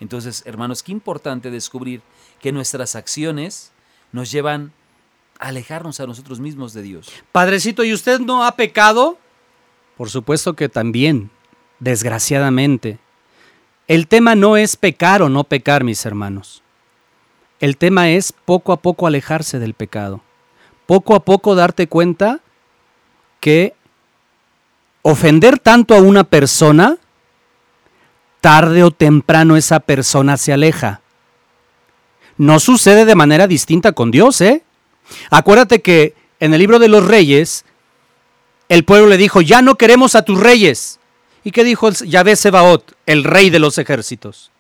[0.02, 2.02] Entonces, hermanos, qué importante descubrir
[2.42, 3.72] que nuestras acciones
[4.12, 4.74] nos llevan
[5.40, 7.10] a alejarnos a nosotros mismos de Dios.
[7.32, 9.18] Padrecito, ¿y usted no ha pecado?
[10.00, 11.30] Por supuesto que también,
[11.82, 13.00] desgraciadamente.
[13.86, 16.64] El tema no es pecar o no pecar, mis hermanos.
[17.60, 20.22] El tema es poco a poco alejarse del pecado.
[20.86, 22.40] Poco a poco darte cuenta
[23.42, 23.74] que
[25.02, 26.96] ofender tanto a una persona,
[28.40, 31.02] tarde o temprano esa persona se aleja.
[32.38, 34.64] No sucede de manera distinta con Dios, ¿eh?
[35.30, 37.66] Acuérdate que en el libro de los reyes,
[38.70, 41.00] el pueblo le dijo, ya no queremos a tus reyes.
[41.44, 44.52] ¿Y qué dijo Yahvé Sebaot, el rey de los ejércitos?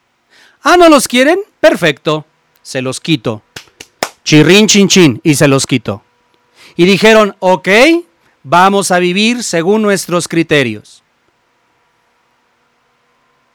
[0.63, 1.39] Ah, ¿no los quieren?
[1.59, 2.25] Perfecto,
[2.63, 3.43] se los quito.
[4.23, 6.03] Chirrín, chin, chin, y se los quito.
[6.75, 7.69] Y dijeron, ok,
[8.43, 11.03] vamos a vivir según nuestros criterios.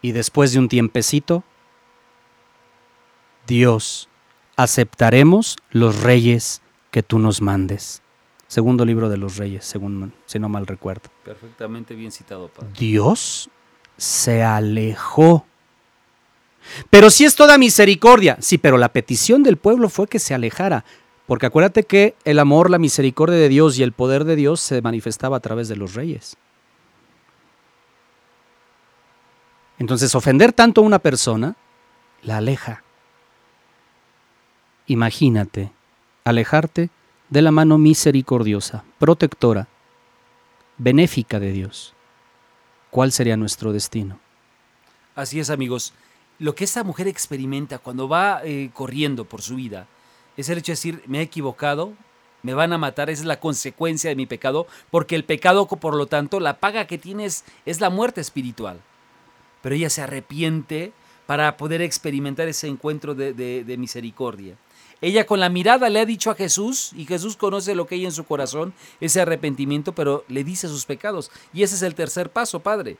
[0.02, 1.42] Y después de un tiempecito,
[3.46, 4.08] Dios,
[4.56, 8.03] aceptaremos los reyes que tú nos mandes.
[8.46, 11.10] Segundo libro de los reyes, según si no mal recuerdo.
[11.24, 12.70] Perfectamente bien citado, Padre.
[12.78, 13.48] Dios
[13.96, 15.46] se alejó.
[16.90, 18.36] Pero sí es toda misericordia.
[18.40, 20.84] Sí, pero la petición del pueblo fue que se alejara.
[21.26, 24.82] Porque acuérdate que el amor, la misericordia de Dios y el poder de Dios se
[24.82, 26.36] manifestaba a través de los reyes.
[29.78, 31.56] Entonces, ofender tanto a una persona
[32.22, 32.82] la aleja.
[34.86, 35.72] Imagínate,
[36.24, 36.90] alejarte
[37.30, 39.68] de la mano misericordiosa, protectora,
[40.78, 41.94] benéfica de Dios.
[42.90, 44.20] ¿Cuál sería nuestro destino?
[45.14, 45.94] Así es, amigos.
[46.38, 49.86] Lo que esta mujer experimenta cuando va eh, corriendo por su vida
[50.36, 51.92] es el hecho de decir, me he equivocado,
[52.42, 55.94] me van a matar, esa es la consecuencia de mi pecado, porque el pecado, por
[55.94, 58.80] lo tanto, la paga que tienes es la muerte espiritual.
[59.62, 60.92] Pero ella se arrepiente
[61.26, 64.56] para poder experimentar ese encuentro de, misericordia.
[65.04, 68.06] Ella con la mirada le ha dicho a Jesús, y Jesús conoce lo que hay
[68.06, 71.30] en su corazón, ese arrepentimiento, pero le dice sus pecados.
[71.52, 72.96] Y ese es el tercer paso, Padre.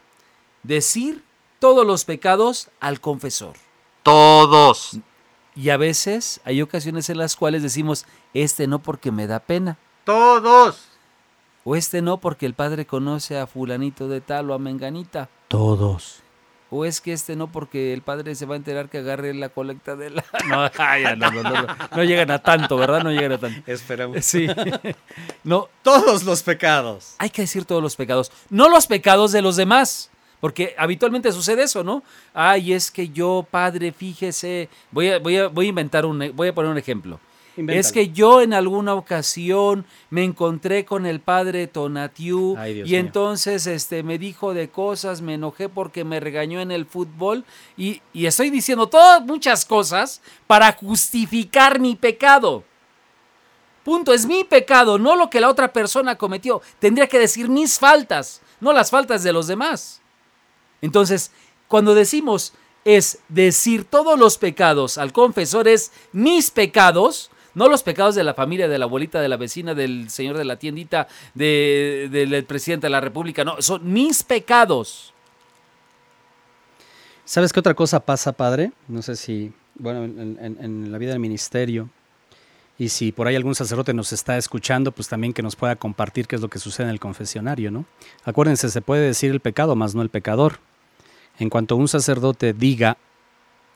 [0.63, 1.25] Decir
[1.59, 3.55] todos los pecados al confesor.
[4.03, 4.99] Todos.
[5.57, 9.79] Y a veces hay ocasiones en las cuales decimos, este no porque me da pena,
[10.05, 10.89] Todos.
[11.65, 16.24] o este no porque el Padre conoce a fulanito de tal o a menganita, Todos.
[16.77, 19.49] O es que este no porque el Padre se va a enterar que agarre la
[19.49, 20.25] colecta de la...
[20.49, 23.03] No, ya, no, no, no, no, no llegan a tanto, ¿verdad?
[23.05, 23.71] No llegan a tanto.
[23.71, 24.25] Esperamos.
[24.25, 24.49] Sí.
[25.45, 27.15] No, Todos los pecados.
[27.19, 30.11] hay que decir todos los pecados, no los pecados de los demás.
[30.41, 32.03] Porque habitualmente sucede eso, ¿no?
[32.35, 36.49] Ay, es que yo, padre, fíjese, voy a, voy a, voy a inventar un, voy
[36.49, 37.19] a poner un ejemplo.
[37.57, 37.81] Invéntalo.
[37.81, 42.93] Es que yo en alguna ocasión me encontré con el padre Tonatiu Ay, Dios y
[42.93, 43.01] mío.
[43.01, 47.45] entonces este, me dijo de cosas, me enojé porque me regañó en el fútbol
[47.77, 52.65] y, y estoy diciendo todas muchas cosas para justificar mi pecado.
[53.85, 56.63] Punto, es mi pecado, no lo que la otra persona cometió.
[56.79, 60.01] Tendría que decir mis faltas, no las faltas de los demás.
[60.81, 61.31] Entonces,
[61.69, 68.15] cuando decimos es decir todos los pecados al confesor, es mis pecados, no los pecados
[68.15, 72.09] de la familia, de la abuelita, de la vecina, del señor de la tiendita, de-
[72.11, 75.13] del presidente de la república, no, son mis pecados.
[77.25, 78.73] ¿Sabes qué otra cosa pasa, padre?
[78.89, 81.89] No sé si, bueno, en, en- en la vida del ministerio,
[82.77, 86.27] y si por ahí algún sacerdote nos está escuchando, pues también que nos pueda compartir
[86.27, 87.85] qué es lo que sucede en el confesionario, ¿no?
[88.25, 90.59] Acuérdense, se puede decir el pecado, más no el pecador.
[91.39, 92.97] En cuanto un sacerdote diga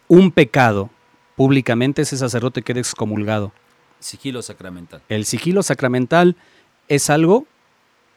[0.09, 0.91] un pecado
[1.37, 3.53] públicamente, ese sacerdote queda excomulgado.
[4.01, 5.03] Sigilo sacramental.
[5.09, 6.37] El sigilo sacramental
[6.89, 7.47] es algo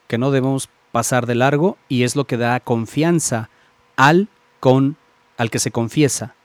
[0.08, 3.50] que no debemos pasar de largo y es lo que da confianza
[3.96, 4.28] al
[4.60, 4.98] con
[5.38, 6.36] al que se confiesa.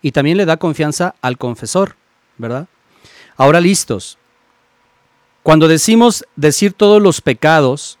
[0.00, 1.96] Y también le da confianza al confesor,
[2.38, 2.68] ¿verdad?
[3.36, 4.18] Ahora listos.
[5.42, 7.98] Cuando decimos decir todos los pecados,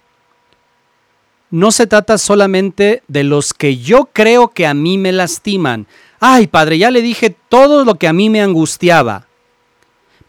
[1.50, 5.86] no se trata solamente de los que yo creo que a mí me lastiman.
[6.20, 9.26] Ay, padre, ya le dije todo lo que a mí me angustiaba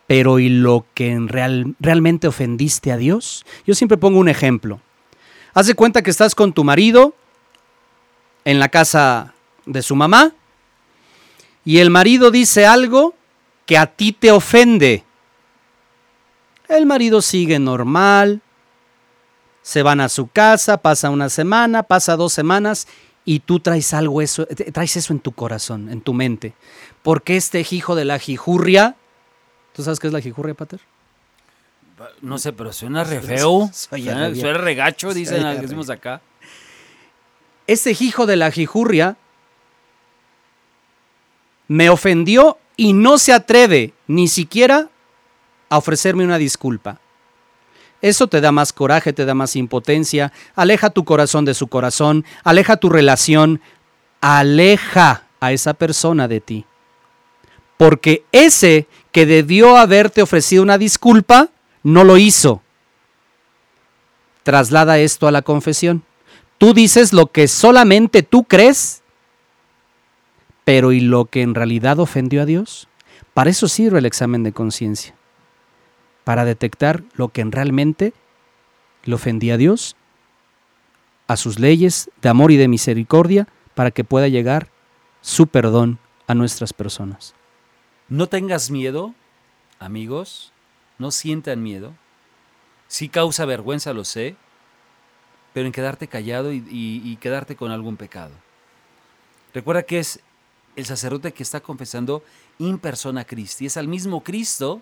[0.07, 3.45] pero ¿y lo que en real- realmente ofendiste a Dios?
[3.65, 4.79] Yo siempre pongo un ejemplo.
[5.53, 7.13] Haz de cuenta que estás con tu marido
[8.45, 9.33] en la casa
[9.65, 10.33] de su mamá
[11.63, 13.13] y el marido dice algo
[13.65, 15.03] que a ti te ofende.
[16.67, 18.41] El marido sigue normal,
[19.61, 22.87] se van a su casa, pasa una semana, pasa dos semanas
[23.23, 26.53] y tú traes algo eso, traes eso en tu corazón, en tu mente.
[27.03, 28.95] Porque este hijo de la jijurria
[29.73, 30.79] ¿Tú sabes qué es la jijurria, Pater?
[32.21, 33.69] No sé, pero suena re feo.
[33.73, 36.21] Suena, re- suena regacho, dicen, re- decimos acá.
[37.65, 39.15] Este hijo de la jijurria
[41.67, 44.89] me ofendió y no se atreve ni siquiera
[45.69, 46.99] a ofrecerme una disculpa.
[48.01, 52.25] Eso te da más coraje, te da más impotencia, aleja tu corazón de su corazón,
[52.43, 53.61] aleja tu relación,
[54.19, 56.65] aleja a esa persona de ti.
[57.77, 61.49] Porque ese que debió haberte ofrecido una disculpa,
[61.83, 62.61] no lo hizo.
[64.41, 66.03] Traslada esto a la confesión.
[66.57, 69.03] Tú dices lo que solamente tú crees,
[70.65, 72.89] pero ¿y lo que en realidad ofendió a Dios?
[73.35, 75.13] Para eso sirve el examen de conciencia.
[76.23, 78.13] Para detectar lo que en realmente
[79.03, 79.95] le ofendía a Dios,
[81.27, 84.69] a sus leyes de amor y de misericordia, para que pueda llegar
[85.21, 87.35] su perdón a nuestras personas.
[88.09, 89.13] No tengas miedo,
[89.79, 90.51] amigos,
[90.97, 91.93] no sientan miedo.
[92.87, 94.35] Sí causa vergüenza, lo sé,
[95.53, 98.31] pero en quedarte callado y, quedarte con algún pecado.
[99.53, 100.19] Recuerda que es
[100.75, 102.23] el sacerdote que está confesando
[102.57, 104.81] in persona Christi, es al mismo Cristo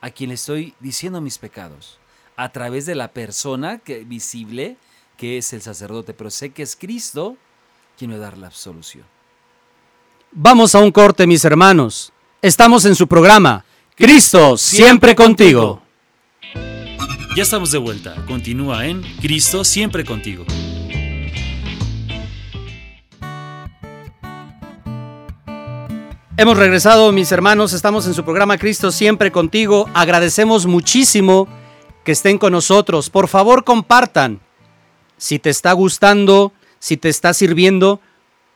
[0.00, 1.98] a quien le estoy diciendo mis pecados,
[2.36, 4.76] a través de la persona que, visible
[5.16, 7.36] que es el sacerdote, pero sé que es Cristo
[7.98, 9.04] quien me va a dar la absolución.
[10.32, 12.12] Vamos a un corte, mis hermanos.
[12.44, 13.64] Estamos en su programa.
[13.94, 15.80] Cristo, siempre contigo.
[17.36, 18.16] Ya estamos de vuelta.
[18.26, 20.44] Continúa en Cristo siempre contigo.
[26.36, 27.72] Hemos regresado, mis hermanos.
[27.74, 29.88] Estamos en su programa Cristo siempre contigo.
[29.94, 31.46] Agradecemos muchísimo
[32.02, 33.08] que estén con nosotros.
[33.08, 34.40] Por favor, compartan.
[35.16, 38.00] Si te está gustando, si te está sirviendo,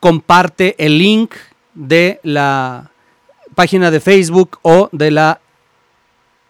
[0.01, 1.37] comparte el link
[1.73, 2.91] de la
[3.57, 5.41] página de Facebook o de la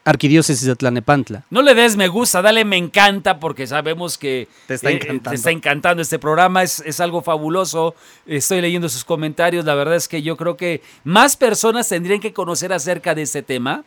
[0.04, 1.44] Arquidiócesis de Tlanepantla.
[1.50, 5.30] No le des me gusta, dale me encanta porque sabemos que eh, Te está encantando.
[5.30, 7.94] te está encantando este programa, es, es algo fabuloso.
[8.26, 12.32] Estoy leyendo sus comentarios, la verdad es que yo creo que más personas tendrían que
[12.32, 13.84] conocer acerca de este tema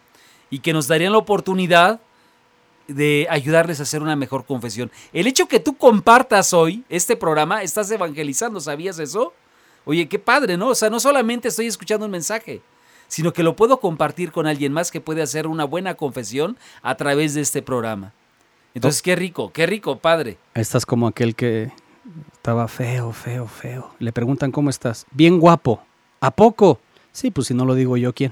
[0.50, 2.00] y que nos darían la oportunidad
[2.88, 4.92] de ayudarles a hacer una mejor confesión.
[5.14, 9.34] El hecho que tú compartas hoy este programa, estás evangelizando, ¿sabías eso?
[9.86, 10.70] Oye, qué padre, ¿no?
[10.70, 12.62] O sea, no solamente estoy escuchando un mensaje,
[13.10, 16.96] sino que lo puedo compartir con alguien más que puede hacer una buena confesión a
[16.96, 18.14] través de este programa.
[18.74, 20.38] Entonces, qué rico, qué rico, padre.
[20.54, 21.72] Estás como aquel que
[22.32, 23.92] estaba feo, feo, feo.
[24.00, 25.06] Le preguntan cómo estás.
[25.12, 25.84] Bien guapo.
[26.22, 26.80] ¿A poco?
[27.12, 28.32] Sí, pues si no lo digo yo, ¿quién?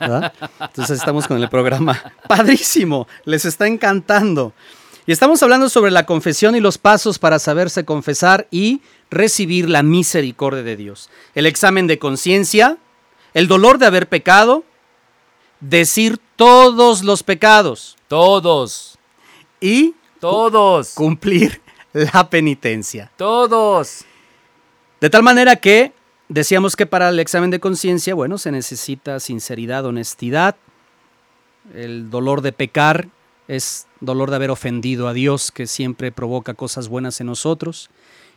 [0.00, 0.32] ¿Verdad?
[0.60, 2.02] Entonces estamos con el programa.
[2.28, 4.52] Padrísimo, les está encantando.
[5.06, 9.84] Y estamos hablando sobre la confesión y los pasos para saberse confesar y recibir la
[9.84, 11.10] misericordia de Dios.
[11.34, 12.78] El examen de conciencia,
[13.36, 14.64] el dolor de haber pecado,
[15.60, 18.98] decir todos los pecados Todos.
[19.60, 20.94] y Todos.
[20.94, 21.60] cumplir
[21.92, 23.12] la penitencia.
[23.18, 24.06] Todos.
[25.02, 25.92] De tal manera que
[26.30, 30.56] decíamos que para el examen de conciencia, bueno, se necesita sinceridad, honestidad.
[31.74, 33.08] El dolor de pecar
[33.48, 37.90] es dolor de haber ofendido a Dios, que siempre provoca cosas buenas en nosotros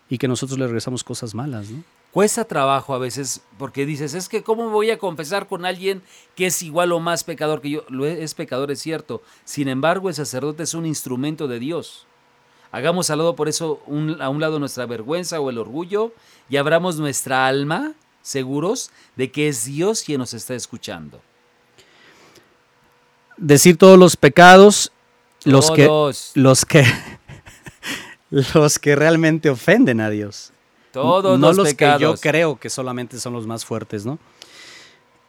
[0.09, 1.83] y que nosotros le regresamos cosas malas, ¿no?
[2.11, 6.01] Cuesta trabajo a veces porque dices, es que ¿cómo voy a confesar con alguien
[6.35, 7.85] que es igual o más pecador que yo?
[7.87, 9.21] Lo es, es pecador, es cierto.
[9.45, 12.07] Sin embargo, el sacerdote es un instrumento de Dios.
[12.71, 16.11] Hagamos al lado por eso un- a un lado nuestra vergüenza o el orgullo
[16.49, 17.93] y abramos nuestra alma
[18.23, 21.21] seguros de que es Dios quien nos está escuchando.
[23.37, 24.91] Decir todos los pecados,
[25.45, 25.85] los que,
[26.35, 26.83] los que,
[28.29, 30.51] los que realmente ofenden a Dios.
[30.91, 31.97] Todos no los, los pecados.
[31.97, 34.19] que yo creo que solamente son los más fuertes, ¿no?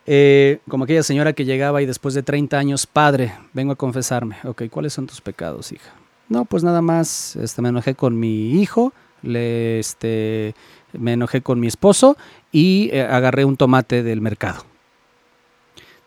[0.07, 4.37] Eh, como aquella señora que llegaba y después de 30 años, padre, vengo a confesarme.
[4.44, 5.92] Ok, ¿cuáles son tus pecados, hija?
[6.29, 8.92] No, pues nada más, este, me enojé con mi hijo,
[9.23, 10.55] le, este,
[10.92, 12.16] me enojé con mi esposo
[12.51, 14.64] y eh, agarré un tomate del mercado.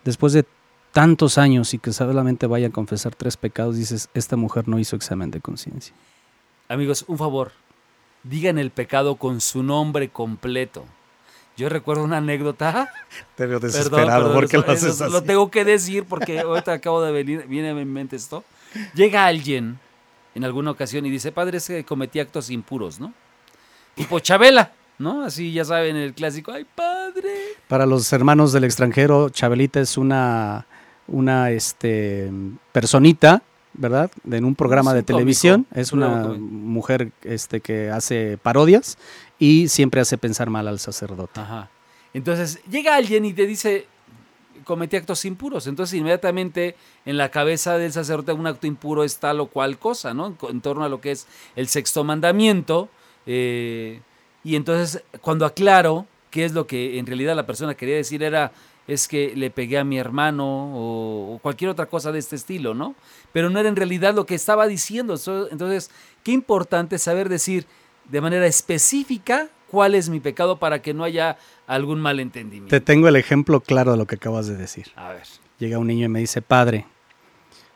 [0.03, 0.45] Después de
[0.91, 4.95] tantos años y que solamente vaya a confesar tres pecados, dices, esta mujer no hizo
[4.95, 5.93] examen de conciencia.
[6.69, 7.51] Amigos, un favor,
[8.23, 10.85] digan el pecado con su nombre completo.
[11.55, 12.91] Yo recuerdo una anécdota.
[13.35, 13.91] Te veo Perdón,
[14.47, 17.85] perdón, eso- eso Lo tengo que decir porque ahorita acabo de venir, viene a mi
[17.85, 18.43] mente esto.
[18.95, 19.77] Llega alguien
[20.33, 23.13] en alguna ocasión y dice, padre, es que cometí actos impuros, ¿no?
[23.93, 25.23] Tipo Chabela, ¿no?
[25.23, 27.29] Así ya saben el clásico, ay, padre.
[27.67, 30.65] Para los hermanos del extranjero, Chabelita es una,
[31.05, 32.31] una este,
[32.71, 34.11] personita, ¿verdad?
[34.29, 35.65] En un programa un de televisión.
[35.73, 38.97] Es un una mujer este, que hace parodias
[39.39, 41.39] y siempre hace pensar mal al sacerdote.
[41.39, 41.69] Ajá.
[42.13, 43.87] Entonces llega alguien y te dice,
[44.63, 45.67] cometí actos impuros.
[45.67, 50.13] Entonces inmediatamente en la cabeza del sacerdote un acto impuro es tal o cual cosa,
[50.13, 50.35] ¿no?
[50.49, 52.89] En torno a lo que es el sexto mandamiento.
[53.25, 54.01] eh,
[54.45, 58.51] y entonces cuando aclaro qué es lo que en realidad la persona quería decir era
[58.87, 62.73] es que le pegué a mi hermano o, o cualquier otra cosa de este estilo,
[62.73, 62.95] ¿no?
[63.31, 65.15] Pero no era en realidad lo que estaba diciendo.
[65.51, 65.89] Entonces,
[66.23, 67.65] qué importante saber decir
[68.09, 72.69] de manera específica cuál es mi pecado para que no haya algún malentendimiento.
[72.69, 74.91] Te tengo el ejemplo claro de lo que acabas de decir.
[74.95, 75.23] A ver.
[75.59, 76.85] Llega un niño y me dice, padre,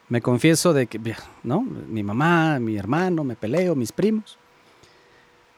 [0.09, 0.99] me confieso de que,
[1.43, 1.61] ¿no?
[1.61, 4.37] Mi mamá, mi hermano, me peleo, mis primos.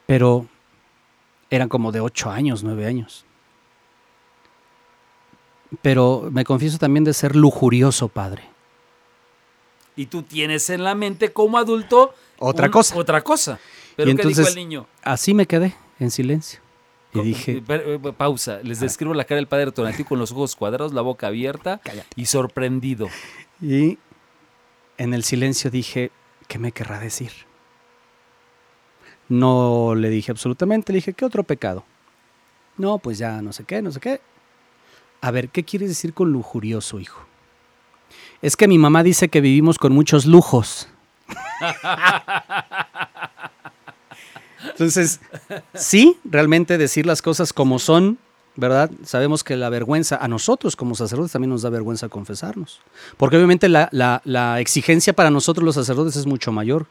[0.06, 0.46] Pero
[1.50, 3.26] eran como de ocho años, nueve años.
[5.82, 8.44] Pero me confieso también de ser lujurioso, padre.
[9.96, 12.96] Y tú tienes en la mente como adulto Otra un- cosa.
[12.98, 13.60] Otra cosa.
[13.96, 14.88] Pero Y ¿qué dijo entonces- el niño?
[15.04, 16.62] Así me quedé, en silencio.
[17.14, 18.60] Y dije, eh, eh, pausa.
[18.64, 22.08] Les describo la cara del padre Tonatiuh con los ojos cuadrados, la boca abierta Cállate.
[22.16, 23.08] y sorprendido.
[23.62, 23.98] y
[24.98, 26.12] en el silencio dije,
[26.48, 27.32] ¿qué me querrá decir?
[29.28, 31.84] No le dije absolutamente, le dije, ¿qué otro pecado?
[32.78, 34.22] No, pues ya no sé qué, no sé qué.
[35.22, 37.26] A ver, ¿qué quieres decir con lujurioso, hijo?
[38.42, 40.88] Es que mi mamá dice que vivimos con muchos lujos.
[44.64, 45.20] Entonces,
[45.74, 48.18] sí, realmente decir las cosas como son,
[48.56, 48.92] ¿verdad?
[49.06, 52.82] Sabemos que la vergüenza, a nosotros como sacerdotes también nos da vergüenza confesarnos.
[53.18, 56.88] Porque obviamente la, la- la exigencia para nosotros los sacerdotes es mucho mayor.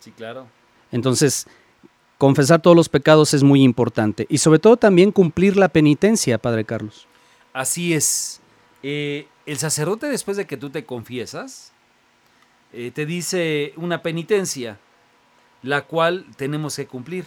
[0.00, 0.46] Sí, claro.
[0.90, 1.46] Entonces,
[2.22, 4.26] confesar todos los pecados es muy importante.
[4.28, 7.08] Y sobre todo también cumplir la penitencia, Padre Carlos.
[7.52, 8.40] Así es.
[8.84, 11.72] Eh, el sacerdote después de que tú te confiesas,
[12.72, 14.78] eh, te dice una penitencia,
[15.64, 17.24] la cual tenemos que cumplir.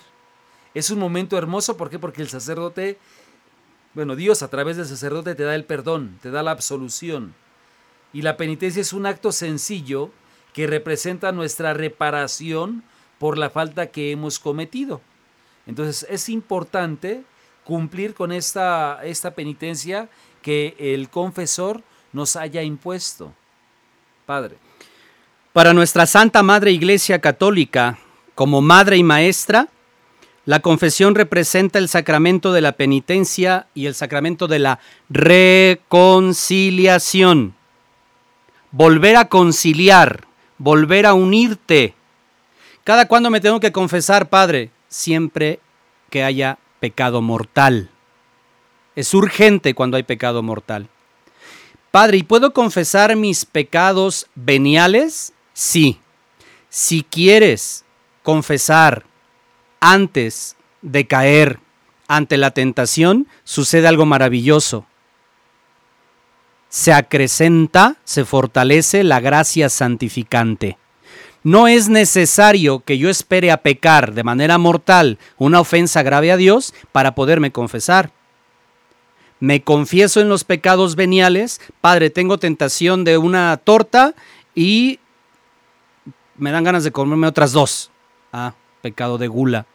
[0.74, 2.00] Es un momento hermoso, ¿por qué?
[2.00, 2.98] Porque el sacerdote,
[3.96, 7.36] bueno, Dios a través del sacerdote te da el perdón, te da la absolución.
[8.14, 10.12] Y la penitencia es un acto sencillo
[10.54, 12.86] que representa nuestra reparación
[13.19, 15.01] por la falta que hemos cometido.
[15.67, 17.23] Entonces es importante
[17.63, 20.09] cumplir con esta, esta penitencia
[20.41, 21.82] que el confesor
[22.13, 23.34] nos haya impuesto.
[24.26, 24.57] Padre.
[25.53, 27.97] Para nuestra Santa Madre Iglesia Católica,
[28.36, 29.70] como madre y maestra,
[30.45, 37.55] la confesión representa el sacramento de la penitencia y el sacramento de la reconciliación.
[38.72, 40.28] Volver a conciliar,
[40.59, 41.95] volver a unirte.
[42.86, 44.70] ¿Cada cuándo me tengo que confesar, Padre?
[44.90, 45.60] Siempre
[46.12, 47.90] que haya pecado mortal.
[48.96, 50.88] Es urgente cuando hay pecado mortal.
[51.90, 55.34] Padre, ¿y puedo confesar mis pecados veniales?
[55.54, 56.00] Sí.
[56.70, 57.86] Si quieres
[58.22, 59.04] confesar
[59.80, 61.60] antes de caer
[62.08, 64.86] ante la tentación, sucede algo maravilloso.
[66.70, 70.78] se acrecenta, se fortalece la gracia santificante.
[71.46, 76.38] No es necesario que yo espere a pecar de manera mortal una ofensa grave a
[76.38, 78.10] Dios para poderme confesar.
[79.39, 84.16] Me confieso en los pecados veniales, Padre, tengo tentación de una torta
[84.56, 85.00] y
[86.36, 87.91] me dan ganas de comerme otras dos.
[88.34, 89.68] Ah, pecado de gula.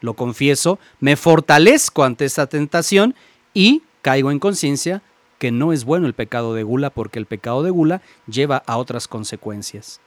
[0.00, 3.14] Lo confieso, me fortalezco ante esta tentación
[3.54, 5.02] y caigo en conciencia
[5.38, 8.76] que no es bueno el pecado de gula porque el pecado de gula lleva a
[8.76, 10.00] otras consecuencias.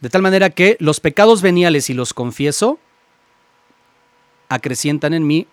[0.00, 2.78] De tal manera que los pecados veniales, si los confieso,
[4.48, 5.46] acrecientan en mí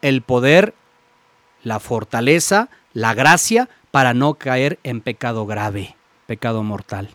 [0.00, 0.74] el poder,
[1.62, 7.10] la fortaleza, la gracia para no caer en pecado grave, pecado mortal.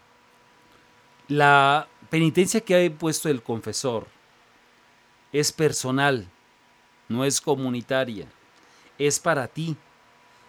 [1.28, 4.08] La penitencia que ha puesto el confesor
[5.32, 6.28] es personal,
[7.08, 8.28] no es comunitaria,
[8.98, 9.76] es para ti.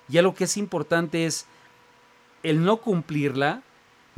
[0.08, 1.46] Ya lo que es importante es
[2.42, 3.62] el no cumplirla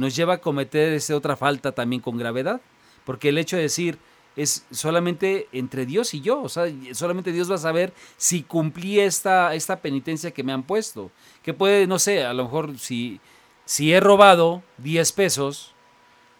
[0.01, 2.61] nos lleva a cometer esa otra falta también con gravedad.
[3.05, 3.99] Porque el hecho de decir
[4.35, 8.99] es solamente entre Dios y yo, o sea, solamente Dios va a saber si cumplí
[8.99, 11.11] esta, esta penitencia que me han puesto.
[11.43, 13.21] Que puede, no sé, a lo mejor si,
[13.67, 15.75] si he robado 10 pesos,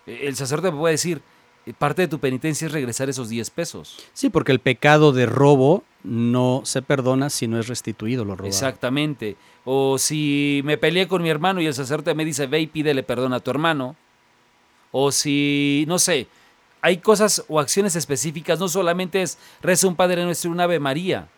[0.07, 1.21] el sacerdote me puede decir,
[1.79, 3.99] parte de tu penitencia es regresar esos 10 pesos.
[4.13, 8.49] Sí, porque el pecado de robo no se perdona si no es restituido lo robado.
[8.49, 9.37] Exactamente.
[9.65, 13.03] O si me peleé con mi hermano y el sacerdote me dice, ve y pídele
[13.03, 13.97] perdón a tu hermano.
[14.93, 16.27] O si, no sé,
[16.81, 20.81] hay cosas o acciones específicas, no solamente es reza un Padre Nuestro y un Ave
[20.81, 21.29] María.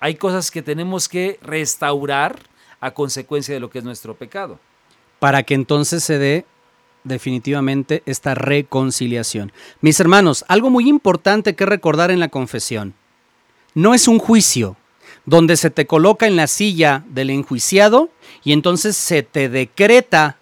[0.00, 2.38] Hay cosas que tenemos que restaurar
[2.80, 4.58] a consecuencia de lo que es nuestro pecado.
[5.18, 6.44] Para que entonces se dé
[7.06, 9.52] definitivamente esta reconciliación.
[9.80, 12.94] Mis hermanos, algo muy importante que recordar en la confesión.
[13.74, 14.76] No es un juicio
[15.24, 18.10] donde se te coloca en la silla del enjuiciado
[18.44, 20.38] y entonces se te decreta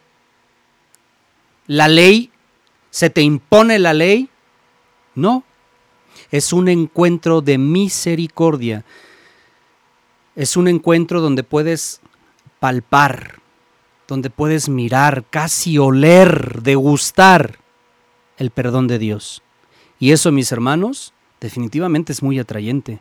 [1.66, 2.30] la ley,
[2.90, 4.28] se te impone la ley.
[5.14, 5.44] No,
[6.30, 8.84] es un encuentro de misericordia.
[10.36, 12.00] Es un encuentro donde puedes
[12.60, 13.40] palpar,
[14.08, 17.58] donde puedes mirar, casi oler, degustar
[18.36, 19.42] el perdón de Dios.
[19.98, 23.00] Y eso, mis hermanos, definitivamente es muy atrayente.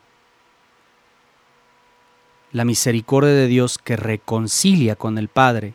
[2.51, 5.73] La misericordia de Dios que reconcilia con el Padre,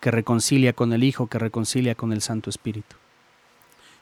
[0.00, 2.96] que reconcilia con el Hijo, que reconcilia con el Santo Espíritu.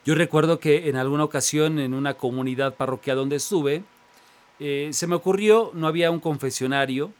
[0.04, 3.82] Yo recuerdo que en alguna ocasión en una comunidad parroquial donde estuve,
[4.58, 7.12] eh, se me ocurrió, no había un confesionario,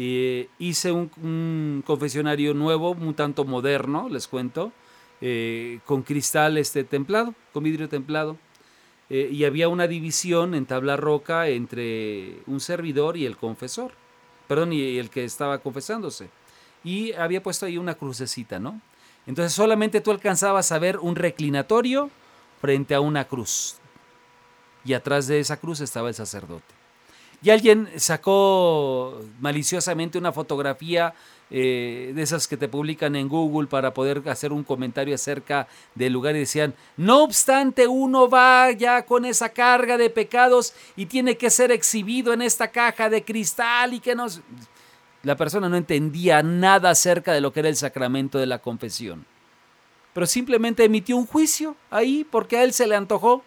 [0.00, 4.70] eh, hice un, confesionario nuevo, un tanto moderno, les cuento,
[5.20, 8.36] eh, con cristal este templado, con vidrio templado.
[9.10, 13.90] Eh, y había una división en tabla roca entre un servidor y el confesor,
[14.46, 16.30] perdón, y el que estaba confesándose.
[16.84, 18.80] Y había puesto ahí una crucecita, ¿no?
[19.26, 22.08] Entonces solamente tú alcanzabas a ver un reclinatorio
[22.60, 23.78] frente a una cruz.
[24.84, 26.77] Y atrás de esa cruz estaba el sacerdote.
[27.40, 31.14] Y alguien sacó maliciosamente una fotografía
[31.50, 36.12] eh, de esas que te publican en Google para poder hacer un comentario acerca del
[36.12, 41.36] lugar y decían, no obstante uno va ya con esa carga de pecados y tiene
[41.36, 44.40] que ser exhibido en esta caja de cristal y que nos...
[45.22, 49.24] La persona no entendía nada acerca de lo que era el sacramento de la confesión.
[50.12, 53.42] Pero simplemente emitió un juicio ahí porque a él se le antojó.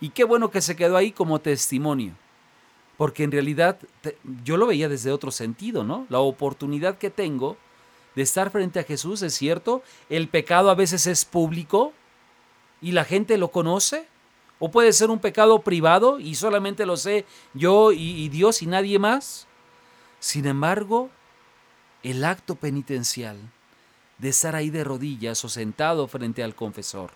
[0.00, 2.14] Y qué bueno que se quedó ahí como testimonio
[3.00, 3.78] porque en realidad
[4.44, 6.04] yo lo veía desde otro sentido, ¿no?
[6.10, 7.56] La oportunidad que tengo
[8.14, 11.94] de estar frente a Jesús, es cierto, el pecado a veces es público
[12.82, 14.06] y la gente lo conoce,
[14.58, 17.24] o puede ser un pecado privado y solamente lo sé
[17.54, 19.46] yo y, Dios y nadie más.
[20.18, 21.08] Sin embargo,
[22.02, 23.38] el acto penitencial
[24.18, 27.12] de estar ahí de rodillas o sentado frente al confesor,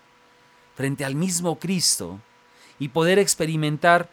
[0.76, 2.20] frente al mismo Cristo,
[2.78, 4.09] y poder experimentar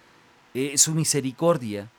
[0.54, 1.89] eh, su misericordia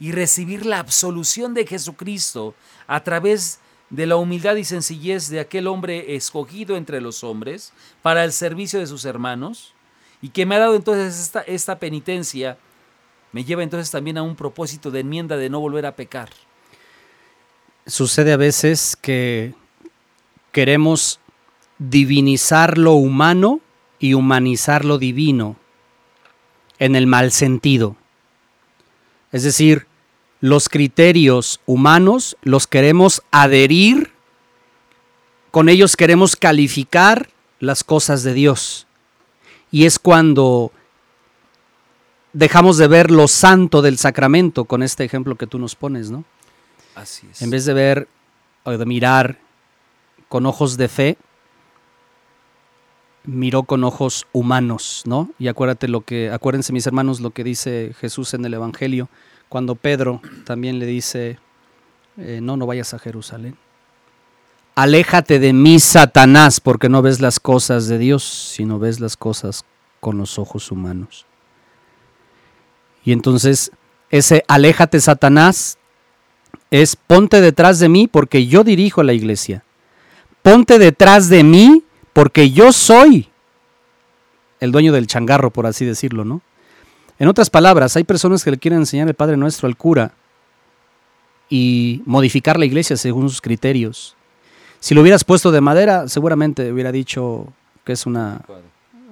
[0.00, 2.54] y recibir la absolución de Jesucristo
[2.88, 7.72] a través de la humildad y sencillez de aquel hombre escogido entre los hombres
[8.02, 9.74] para el servicio de sus hermanos
[10.20, 12.58] y que me ha dado entonces esta, esta penitencia,
[13.30, 16.30] me lleva entonces también a un propósito de enmienda de no volver a pecar.
[17.86, 19.54] Sucede a veces que
[20.50, 21.20] queremos
[21.78, 23.60] divinizar lo humano
[23.98, 25.56] y humanizar lo divino
[26.78, 27.96] en el mal sentido.
[29.30, 29.86] Es decir,
[30.40, 34.12] los criterios humanos los queremos adherir,
[35.50, 37.28] con ellos queremos calificar
[37.60, 38.86] las cosas de Dios.
[39.70, 40.72] Y es cuando
[42.32, 46.24] dejamos de ver lo santo del sacramento, con este ejemplo que tú nos pones, ¿no?
[46.94, 47.40] Así es.
[47.42, 48.08] En vez de ver
[48.64, 49.38] o de mirar
[50.28, 51.16] con ojos de fe,
[53.24, 55.30] miró con ojos humanos, ¿no?
[55.38, 59.08] Y acuérdate lo que, acuérdense mis hermanos lo que dice Jesús en el Evangelio,
[59.48, 61.38] cuando Pedro también le dice,
[62.16, 63.56] eh, no, no vayas a Jerusalén.
[64.74, 69.64] Aléjate de mí, Satanás, porque no ves las cosas de Dios, sino ves las cosas
[70.00, 71.26] con los ojos humanos.
[73.04, 73.70] Y entonces,
[74.10, 75.78] ese aléjate, Satanás,
[76.70, 79.62] es ponte detrás de mí porque yo dirijo la iglesia.
[80.42, 83.28] Ponte detrás de mí porque yo soy
[84.60, 86.40] el dueño del changarro, por así decirlo, ¿no?
[87.18, 90.12] En otras palabras, hay personas que le quieren enseñar el Padre Nuestro al cura
[91.48, 94.16] y modificar la iglesia según sus criterios.
[94.80, 97.52] Si lo hubieras puesto de madera, seguramente hubiera dicho
[97.84, 98.42] que es una...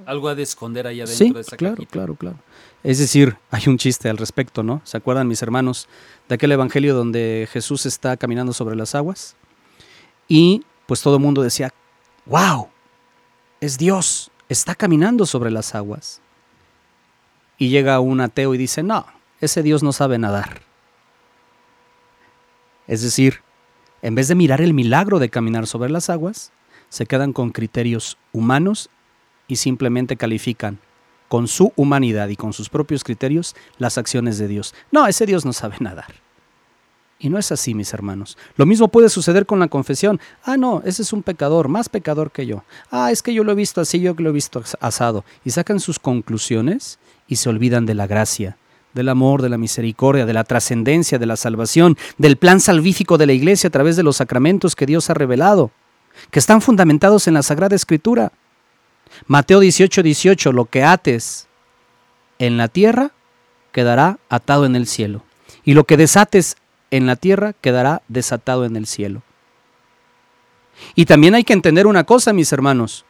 [0.06, 1.92] Algo a de esconder allá dentro sí, de esa claro, cajita.
[1.92, 2.36] claro, claro.
[2.82, 4.80] Es decir, hay un chiste al respecto, ¿no?
[4.84, 5.88] ¿Se acuerdan mis hermanos
[6.28, 9.36] de aquel evangelio donde Jesús está caminando sobre las aguas?
[10.26, 11.72] Y pues todo el mundo decía,
[12.26, 12.68] wow,
[13.60, 16.20] es Dios, está caminando sobre las aguas.
[17.58, 19.06] Y llega un ateo y dice, no,
[19.40, 20.62] ese Dios no sabe nadar.
[22.86, 23.40] Es decir,
[24.02, 26.52] en vez de mirar el milagro de caminar sobre las aguas,
[26.88, 28.90] se quedan con criterios humanos
[29.46, 30.78] y simplemente califican
[31.28, 34.74] con su humanidad y con sus propios criterios las acciones de Dios.
[34.90, 36.14] No, ese Dios no sabe nadar.
[37.22, 38.38] Y no es así, mis hermanos.
[38.56, 40.18] Lo mismo puede suceder con la confesión.
[40.42, 42.64] Ah, no, ese es un pecador, más pecador que yo.
[42.90, 45.26] Ah, es que yo lo he visto así, yo lo he visto asado.
[45.44, 46.98] Y sacan sus conclusiones
[47.28, 48.56] y se olvidan de la gracia,
[48.94, 53.26] del amor, de la misericordia, de la trascendencia, de la salvación, del plan salvífico de
[53.26, 55.72] la iglesia a través de los sacramentos que Dios ha revelado,
[56.30, 58.32] que están fundamentados en la Sagrada Escritura.
[59.26, 61.48] Mateo 18, 18, lo que ates
[62.38, 63.12] en la tierra
[63.72, 65.22] quedará atado en el cielo.
[65.64, 66.56] Y lo que desates
[66.90, 69.22] en la tierra quedará desatado en el cielo.
[70.94, 73.04] Y también hay que entender una cosa, mis hermanos.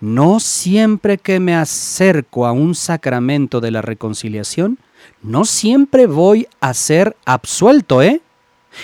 [0.00, 4.78] No siempre que me acerco a un sacramento de la reconciliación,
[5.22, 8.20] no siempre voy a ser absuelto, ¿eh?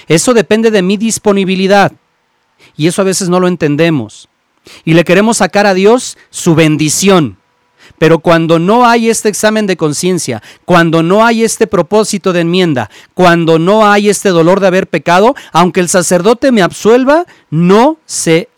[0.09, 1.93] Eso depende de mi disponibilidad.
[2.77, 4.29] Y eso a veces no lo entendemos.
[4.85, 7.39] Y le queremos sacar a Dios su bendición.
[7.99, 12.91] Pero cuando no hay este examen de conciencia, cuando no hay este propósito de enmienda,
[13.15, 18.49] cuando no hay este dolor de haber pecado, aunque el sacerdote me absuelva, no se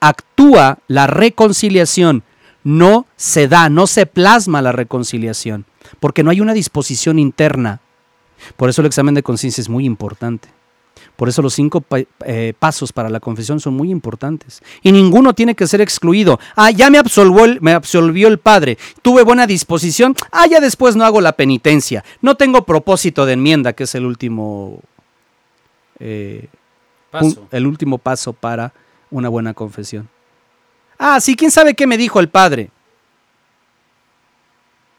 [0.00, 2.22] actúa la reconciliación,
[2.64, 5.66] no se da, no se plasma la reconciliación,
[6.00, 7.80] porque no hay una disposición interna.
[8.56, 10.48] Por eso el examen de conciencia es muy importante.
[11.14, 14.62] Por eso los cinco pa eh, pasos para la confesión son muy importantes.
[14.82, 16.38] Y ninguno tiene que ser excluido.
[16.56, 18.78] Ah, ya me absolvió, el, me absolvió el Padre.
[19.02, 20.14] Tuve buena disposición.
[20.32, 22.04] Ah, ya después no hago la penitencia.
[22.20, 24.80] No tengo propósito de enmienda, que es el último,
[25.98, 26.48] eh,
[27.10, 27.26] Paso.
[27.26, 28.72] un, el último paso para
[29.10, 30.08] una buena confesión.
[30.98, 32.70] Ah, sí, ¿quién sabe qué me dijo el Padre?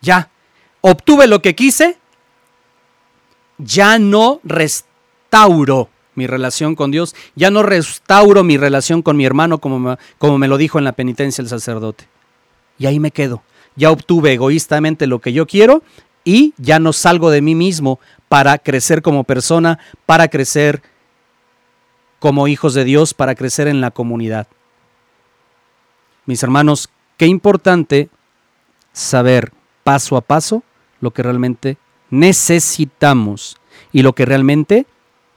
[0.01, 0.29] Ya,
[0.81, 1.97] obtuve lo que quise.
[3.57, 9.59] Ya no restauro mi relación con Dios, ya no restauro mi relación con mi hermano
[9.59, 12.07] como me, como me lo dijo en la penitencia el sacerdote.
[12.79, 13.43] Y ahí me quedo.
[13.75, 15.83] Ya obtuve egoístamente lo que yo quiero
[16.23, 20.81] y ya no salgo de mí mismo para crecer como persona, para crecer
[22.19, 24.47] como hijos de Dios, para crecer en la comunidad.
[26.25, 28.09] Mis hermanos, qué importante
[28.91, 29.53] saber
[29.83, 30.63] paso a paso
[30.99, 31.77] lo que realmente
[32.09, 33.57] necesitamos
[33.93, 34.87] y lo que realmente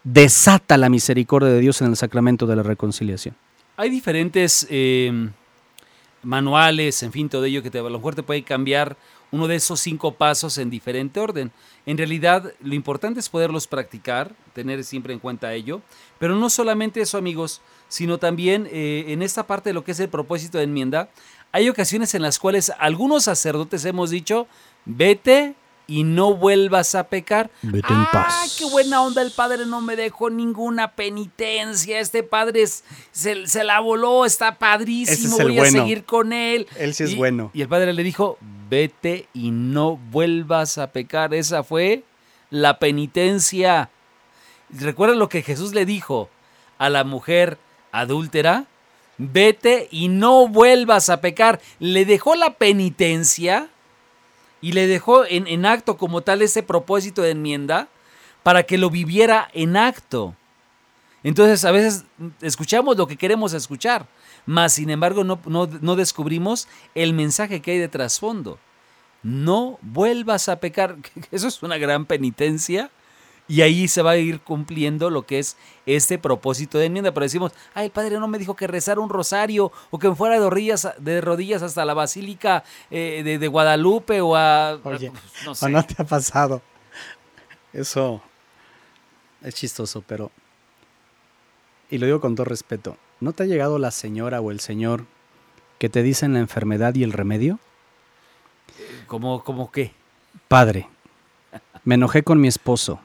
[0.05, 3.37] desata la misericordia de Dios en el sacramento de la reconciliación.
[3.77, 5.31] Hay diferentes eh,
[6.23, 8.97] manuales, en fin, todo ello que te, a lo mejor te puede cambiar
[9.33, 11.53] uno de esos cinco pasos en diferente orden.
[11.87, 15.81] En realidad, lo importante es poderlos practicar, tener siempre en cuenta ello,
[16.19, 20.01] pero no solamente eso, amigos, sino también eh, en esta parte de lo que es
[20.01, 21.11] el propósito de enmienda,
[21.53, 24.47] hay ocasiones en las cuales algunos sacerdotes hemos dicho,
[24.85, 25.55] vete
[25.91, 27.51] y no vuelvas a pecar.
[27.63, 28.57] Vete en ¡Ah, paz.
[28.59, 29.21] qué buena onda!
[29.23, 31.99] El padre no me dejó ninguna penitencia.
[31.99, 35.37] Este padre es- se, se la voló, está padrísimo.
[35.37, 35.79] Es voy bueno.
[35.81, 36.69] a seguir con él.
[36.79, 37.51] Él sí es Y- bueno.
[37.53, 38.39] Y el padre le dijo:
[38.71, 41.35] Vete y no vuelvas a pecar.
[41.35, 42.05] Esa fue
[42.51, 43.91] la penitencia.
[44.71, 46.31] ¿Recuerdan lo que Jesús le dijo
[46.79, 47.59] a la mujer
[47.91, 48.67] adúltera?
[49.19, 51.61] Vete y no vuelvas a pecar.
[51.81, 53.69] Le dejó la penitencia
[54.61, 57.89] y le dejó en, en acto como tal ese propósito de enmienda
[58.43, 60.35] para que lo viviera en acto.
[61.23, 62.05] Entonces a veces
[62.41, 64.07] escuchamos lo que queremos escuchar,
[64.47, 68.59] mas sin embargo no, no- no descubrimos el mensaje que hay de trasfondo.
[69.23, 70.97] No vuelvas a pecar.
[71.31, 72.91] Eso es una gran penitencia
[73.51, 77.13] Y ahí se va a ir cumpliendo lo que es este propósito de enmienda.
[77.13, 80.15] Pero decimos, ay, el padre no me dijo que rezara un rosario o que me
[80.15, 84.79] fuera de rodillas, de rodillas hasta la Basílica eh, de, Guadalupe o a...
[84.85, 85.11] Oye,
[85.45, 85.69] no, sé.
[85.69, 86.63] no te ha pasado.
[87.73, 88.23] Eso
[89.43, 90.31] es chistoso, pero...
[91.91, 92.99] Y lo digo con todo respeto.
[93.19, 95.07] ¿No te ha llegado la señora o el señor
[95.81, 97.59] que te dicen la enfermedad y el remedio?
[99.09, 99.93] ¿Cómo, cómo qué?
[100.47, 100.89] Padre,
[101.83, 103.01] me enojé con mi esposo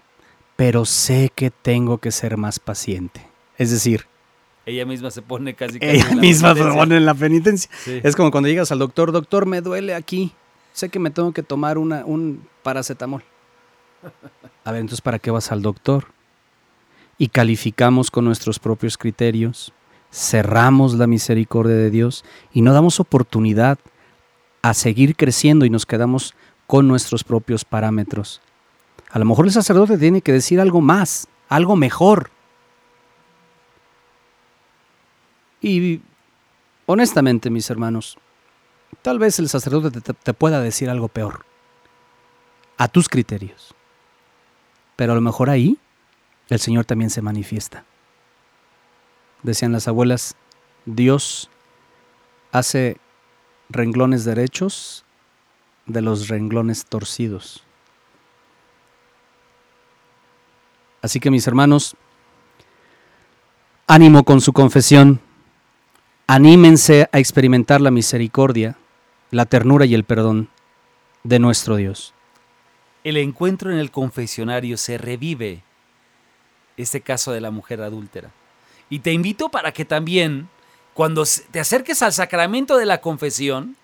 [0.55, 3.25] pero sé que tengo que ser más paciente.
[3.57, 4.05] Es decir,
[4.65, 7.69] ella misma se pone casi, ella misma se pone en la penitencia.
[7.85, 10.33] Es como cuando llegas al doctor, doctor, me duele aquí.
[10.73, 13.23] Sé que me tengo que tomar una, un paracetamol.
[14.63, 16.07] A ver, entonces, ¿para qué vas al doctor?
[17.17, 19.71] Y calificamos con nuestros propios criterios,
[20.11, 23.77] cerramos la misericordia de Dios y no damos oportunidad
[24.61, 26.33] a seguir creciendo y nos quedamos
[26.67, 28.41] con nuestros propios parámetros.
[29.15, 32.31] A lo mejor el sacerdote tiene que decir algo más, algo mejor.
[35.61, 36.01] Y
[36.85, 38.17] honestamente, mis hermanos,
[39.01, 41.45] tal vez el sacerdote te, pueda decir algo peor,
[42.75, 43.73] a tus criterios.
[44.97, 45.77] Pero a lo mejor ahí
[46.49, 47.85] el Señor también se manifiesta.
[49.43, 50.35] Decían las abuelas,
[50.85, 51.49] Dios
[52.51, 52.97] hace
[53.69, 55.05] renglones derechos
[55.85, 57.65] de los renglones torcidos.
[61.05, 61.95] Así que mis hermanos,
[63.85, 65.21] ánimo con su confesión,
[66.25, 68.75] anímense a experimentar la misericordia,
[69.29, 70.49] la ternura y el perdón
[71.23, 72.15] de nuestro Dios.
[73.03, 75.61] El encuentro en el confesionario se revive
[76.75, 78.31] este caso de la mujer adúltera.
[78.89, 80.49] Y te invito para que también,
[80.95, 83.75] cuando te acerques al sacramento de la confesión,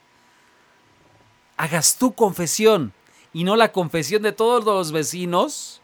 [1.56, 2.94] hagas tu confesión
[3.32, 5.81] y no la confesión de todos los vecinos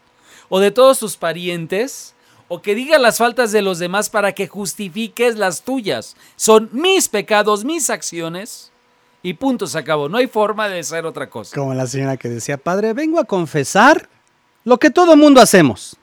[0.48, 2.14] o de todos tus parientes,
[2.48, 6.16] o que diga las faltas de los demás para que justifiques las tuyas.
[6.36, 8.72] Son mis pecados, mis acciones.
[9.22, 10.08] Y punto, se acabó.
[10.08, 11.54] No hay forma de ser otra cosa.
[11.54, 14.08] Como la señora que decía, padre, vengo a confesar
[14.64, 15.96] lo que todo mundo hacemos.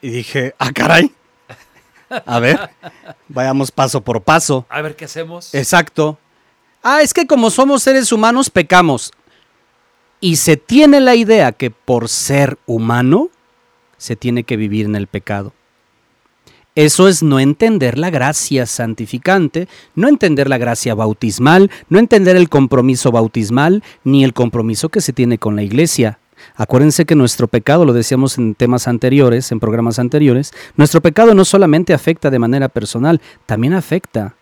[0.00, 1.12] Y dije, ah, caray.
[2.24, 2.70] A ver,
[3.28, 4.64] vayamos paso por paso.
[4.70, 5.54] A ver qué hacemos.
[5.54, 6.18] Exacto.
[6.82, 9.12] Ah, es que como somos seres humanos, pecamos
[10.20, 13.28] y se tiene la idea que por ser humano
[13.96, 15.52] se tiene que vivir en el pecado.
[16.74, 22.48] Eso es no entender la gracia santificante, no entender la gracia bautismal, no entender el
[22.48, 26.20] compromiso bautismal, ni el compromiso que se tiene con la iglesia.
[26.54, 31.44] Acuérdense que nuestro pecado, lo decíamos en temas anteriores, en programas anteriores, nuestro pecado no
[31.44, 34.36] solamente afecta de manera personal, también afecta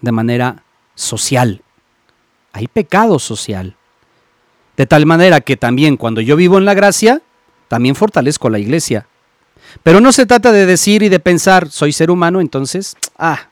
[0.00, 0.64] de manera
[0.94, 1.62] social.
[2.52, 3.76] Hay pecado social.
[4.76, 7.22] De tal manera que también cuando yo vivo en la gracia,
[7.68, 9.06] también fortalezco a la iglesia.
[9.82, 13.48] Pero no se trata de decir y de pensar, soy ser humano, entonces, ah,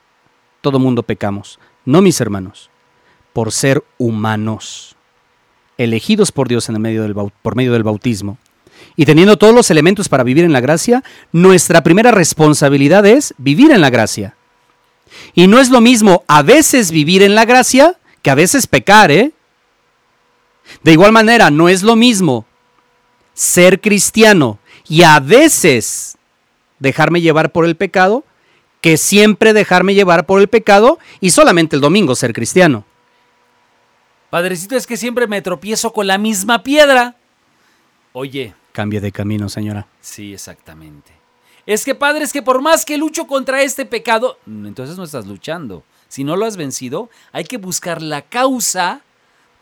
[0.60, 1.58] todo mundo pecamos.
[1.84, 2.70] No, mis hermanos,
[3.32, 4.96] por ser humanos,
[5.78, 8.38] elegidos por Dios en medio del, por medio del bautismo,
[8.96, 11.02] y teniendo todos los elementos para vivir en la gracia,
[11.32, 14.36] nuestra primera responsabilidad es vivir en la gracia.
[15.34, 19.10] Y no es lo mismo a veces vivir en la gracia que a veces pecar,
[19.10, 19.32] ¿eh?
[20.82, 22.46] De igual manera, no es lo mismo
[23.34, 24.58] ser cristiano
[24.88, 26.16] y a veces
[26.78, 28.24] dejarme llevar por el pecado
[28.82, 32.84] que siempre dejarme llevar por el pecado y solamente el domingo ser cristiano.
[34.28, 37.16] Padrecito, es que siempre me tropiezo con la misma piedra.
[38.12, 38.54] Oye.
[38.72, 39.86] Cambie de camino, señora.
[40.00, 41.12] Sí, exactamente.
[41.64, 45.26] Es que, padre, es que por más que lucho contra este pecado, entonces no estás
[45.26, 45.84] luchando.
[46.08, 49.02] Si no lo has vencido, hay que buscar la causa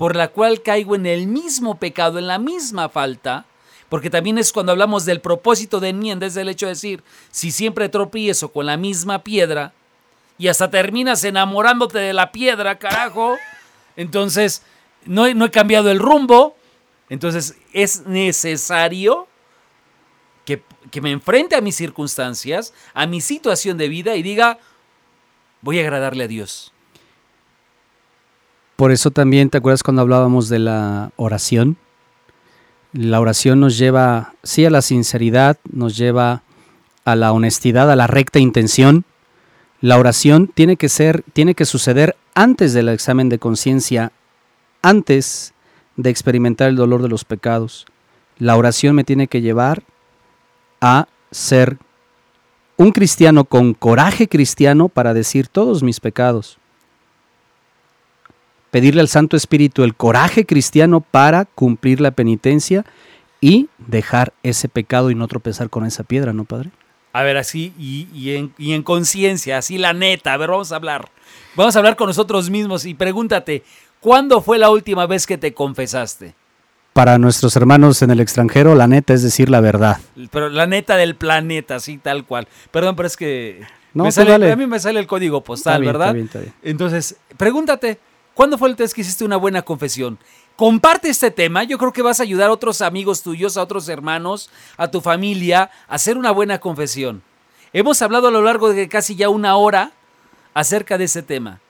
[0.01, 3.45] por la cual caigo en el mismo pecado, en la misma falta,
[3.91, 7.51] porque también es cuando hablamos del propósito de enmienda, es el hecho de decir, si
[7.51, 9.75] siempre tropiezo con la misma piedra
[10.39, 13.37] y hasta terminas enamorándote de la piedra, carajo,
[13.95, 14.63] entonces
[15.05, 16.57] no he, cambiado el rumbo,
[17.11, 19.29] entonces es necesario
[20.47, 20.63] que
[21.03, 24.61] me enfrente a mis circunstancias, a mi situación de vida y diga,
[25.61, 26.73] voy a agradarle a Dios.
[28.81, 31.77] Por eso también, ¿te acuerdas cuando hablábamos de la oración?
[32.95, 36.45] La oración nos lleva, sí, a la sinceridad, nos lleva
[37.05, 39.05] a la honestidad, a la recta intención.
[39.83, 44.13] La oración tiene que ser, tiene que suceder antes del examen de conciencia,
[44.81, 45.53] antes
[45.97, 47.85] de experimentar el dolor de los pecados.
[48.39, 49.83] La oración me tiene que llevar
[50.81, 51.77] a ser
[52.79, 56.60] un cristiano con coraje cristiano para decir todos mis pecados
[58.71, 62.85] pedirle al Santo Espíritu el coraje cristiano para cumplir la penitencia
[63.41, 66.71] y dejar ese pecado y no tropezar con esa piedra, ¿no, Padre?
[67.13, 70.33] A ver, así y, y en, y en conciencia, así la neta.
[70.33, 71.09] A ver, vamos a hablar.
[71.57, 73.65] Vamos a hablar con nosotros mismos y pregúntate,
[73.99, 76.35] ¿cuándo fue la última vez que te confesaste?
[76.93, 79.99] Para nuestros hermanos en el extranjero, la neta es decir la verdad.
[80.31, 82.47] Pero la neta del planeta, así tal cual.
[82.71, 83.63] Perdón, pero es que
[83.95, 86.07] No, me sale- a mí me sale el código postal, Está bien, ¿verdad?
[86.09, 86.53] está bien, está bien.
[86.63, 87.99] Entonces, pregúntate,
[88.41, 90.19] ¿cuándo fue la última que hiciste una buena confesión?
[90.57, 93.87] Comparte este tema, yo creo que vas a ayudar a otros amigos tuyos, a otros
[93.91, 97.21] hermanos, a tu familia, a hacer una buena confesión.
[97.75, 99.93] Hemos hablado a lo largo de casi ya una hora
[100.55, 101.61] acerca de ese tema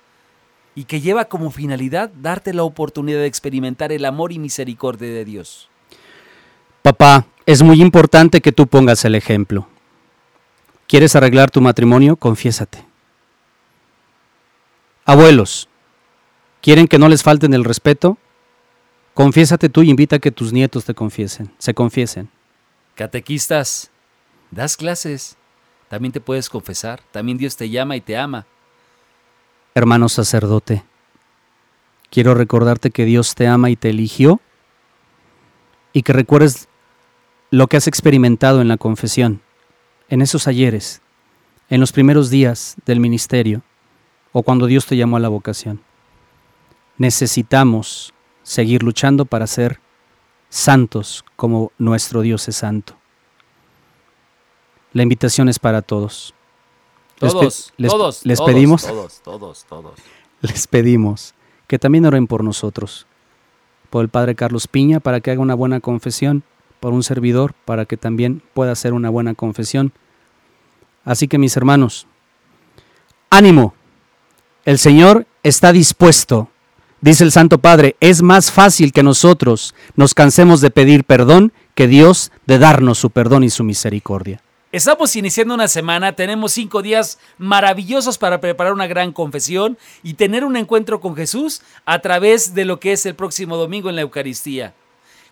[0.77, 5.25] y que lleva como finalidad darte la oportunidad de experimentar el amor y misericordia de
[5.25, 5.69] Dios.
[6.83, 9.67] Papá, es muy importante que tú pongas el ejemplo.
[10.87, 12.15] ¿Quieres arreglar tu matrimonio?
[12.15, 12.87] Confiésate.
[15.05, 15.69] Abuelos,
[16.61, 18.19] ¿quieren que no les falten el respeto?
[19.15, 22.31] Confiésate tú y invita a que tus nietos te confiesen, se confiesen.
[22.95, 23.91] Catequistas,
[24.51, 25.37] das clases,
[25.89, 28.47] también te puedes confesar, también Dios te llama y te ama.
[29.75, 30.85] Hermano sacerdote,
[32.11, 34.41] quiero recordarte que Dios te ama y te eligió
[35.93, 36.69] y que recuerdes
[37.51, 39.43] lo que has experimentado en la confesión,
[40.09, 41.03] en esos ayeres,
[41.69, 43.63] en los primeros días del ministerio
[44.33, 45.83] o cuando Dios te llamó a la vocación.
[47.01, 49.81] Necesitamos seguir luchando para ser
[50.51, 52.95] santos como nuestro Dios es santo.
[54.93, 56.35] La invitación es para todos.
[57.19, 59.95] Todos, les- todos, les todos, pedimos Todos, todos, todos.
[60.43, 61.33] les pedimos
[61.69, 63.07] que también oren por nosotros,
[63.89, 66.43] por el Padre Carlos Piña para que haga una buena confesión,
[66.81, 69.95] por un servidor para que también pueda hacer una buena confesión.
[71.07, 72.07] Así que mis hermanos,
[73.31, 73.73] ánimo,
[74.67, 76.50] el Señor está dispuesto.
[77.03, 81.87] Dice el Santo Padre, es más fácil que nosotros nos cansemos de pedir perdón que
[81.87, 84.43] Dios de darnos su perdón y su misericordia.
[84.71, 90.45] Estamos iniciando una semana, tenemos cinco días maravillosos para preparar una gran confesión y tener
[90.45, 94.03] un encuentro con Jesús a través de lo que es el próximo domingo en la
[94.03, 94.75] Eucaristía.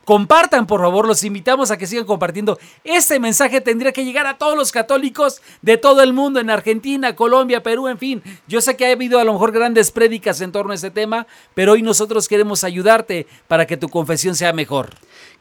[0.08, 2.58] Compartan, por favor, los invitamos a que sigan compartiendo.
[2.82, 7.14] Este mensaje tendría que llegar a todos los católicos de todo el mundo, en Argentina,
[7.14, 8.22] Colombia, Perú, en fin.
[8.46, 11.26] Yo sé que ha habido a lo mejor grandes prédicas en torno a este tema,
[11.52, 14.94] pero hoy nosotros queremos ayudarte para que tu confesión sea mejor.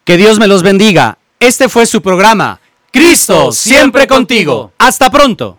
[0.04, 1.18] Que Dios me los bendiga.
[1.40, 2.60] Este fue su programa.
[2.92, 4.74] Cristo siempre contigo.
[4.80, 5.57] Hasta pronto.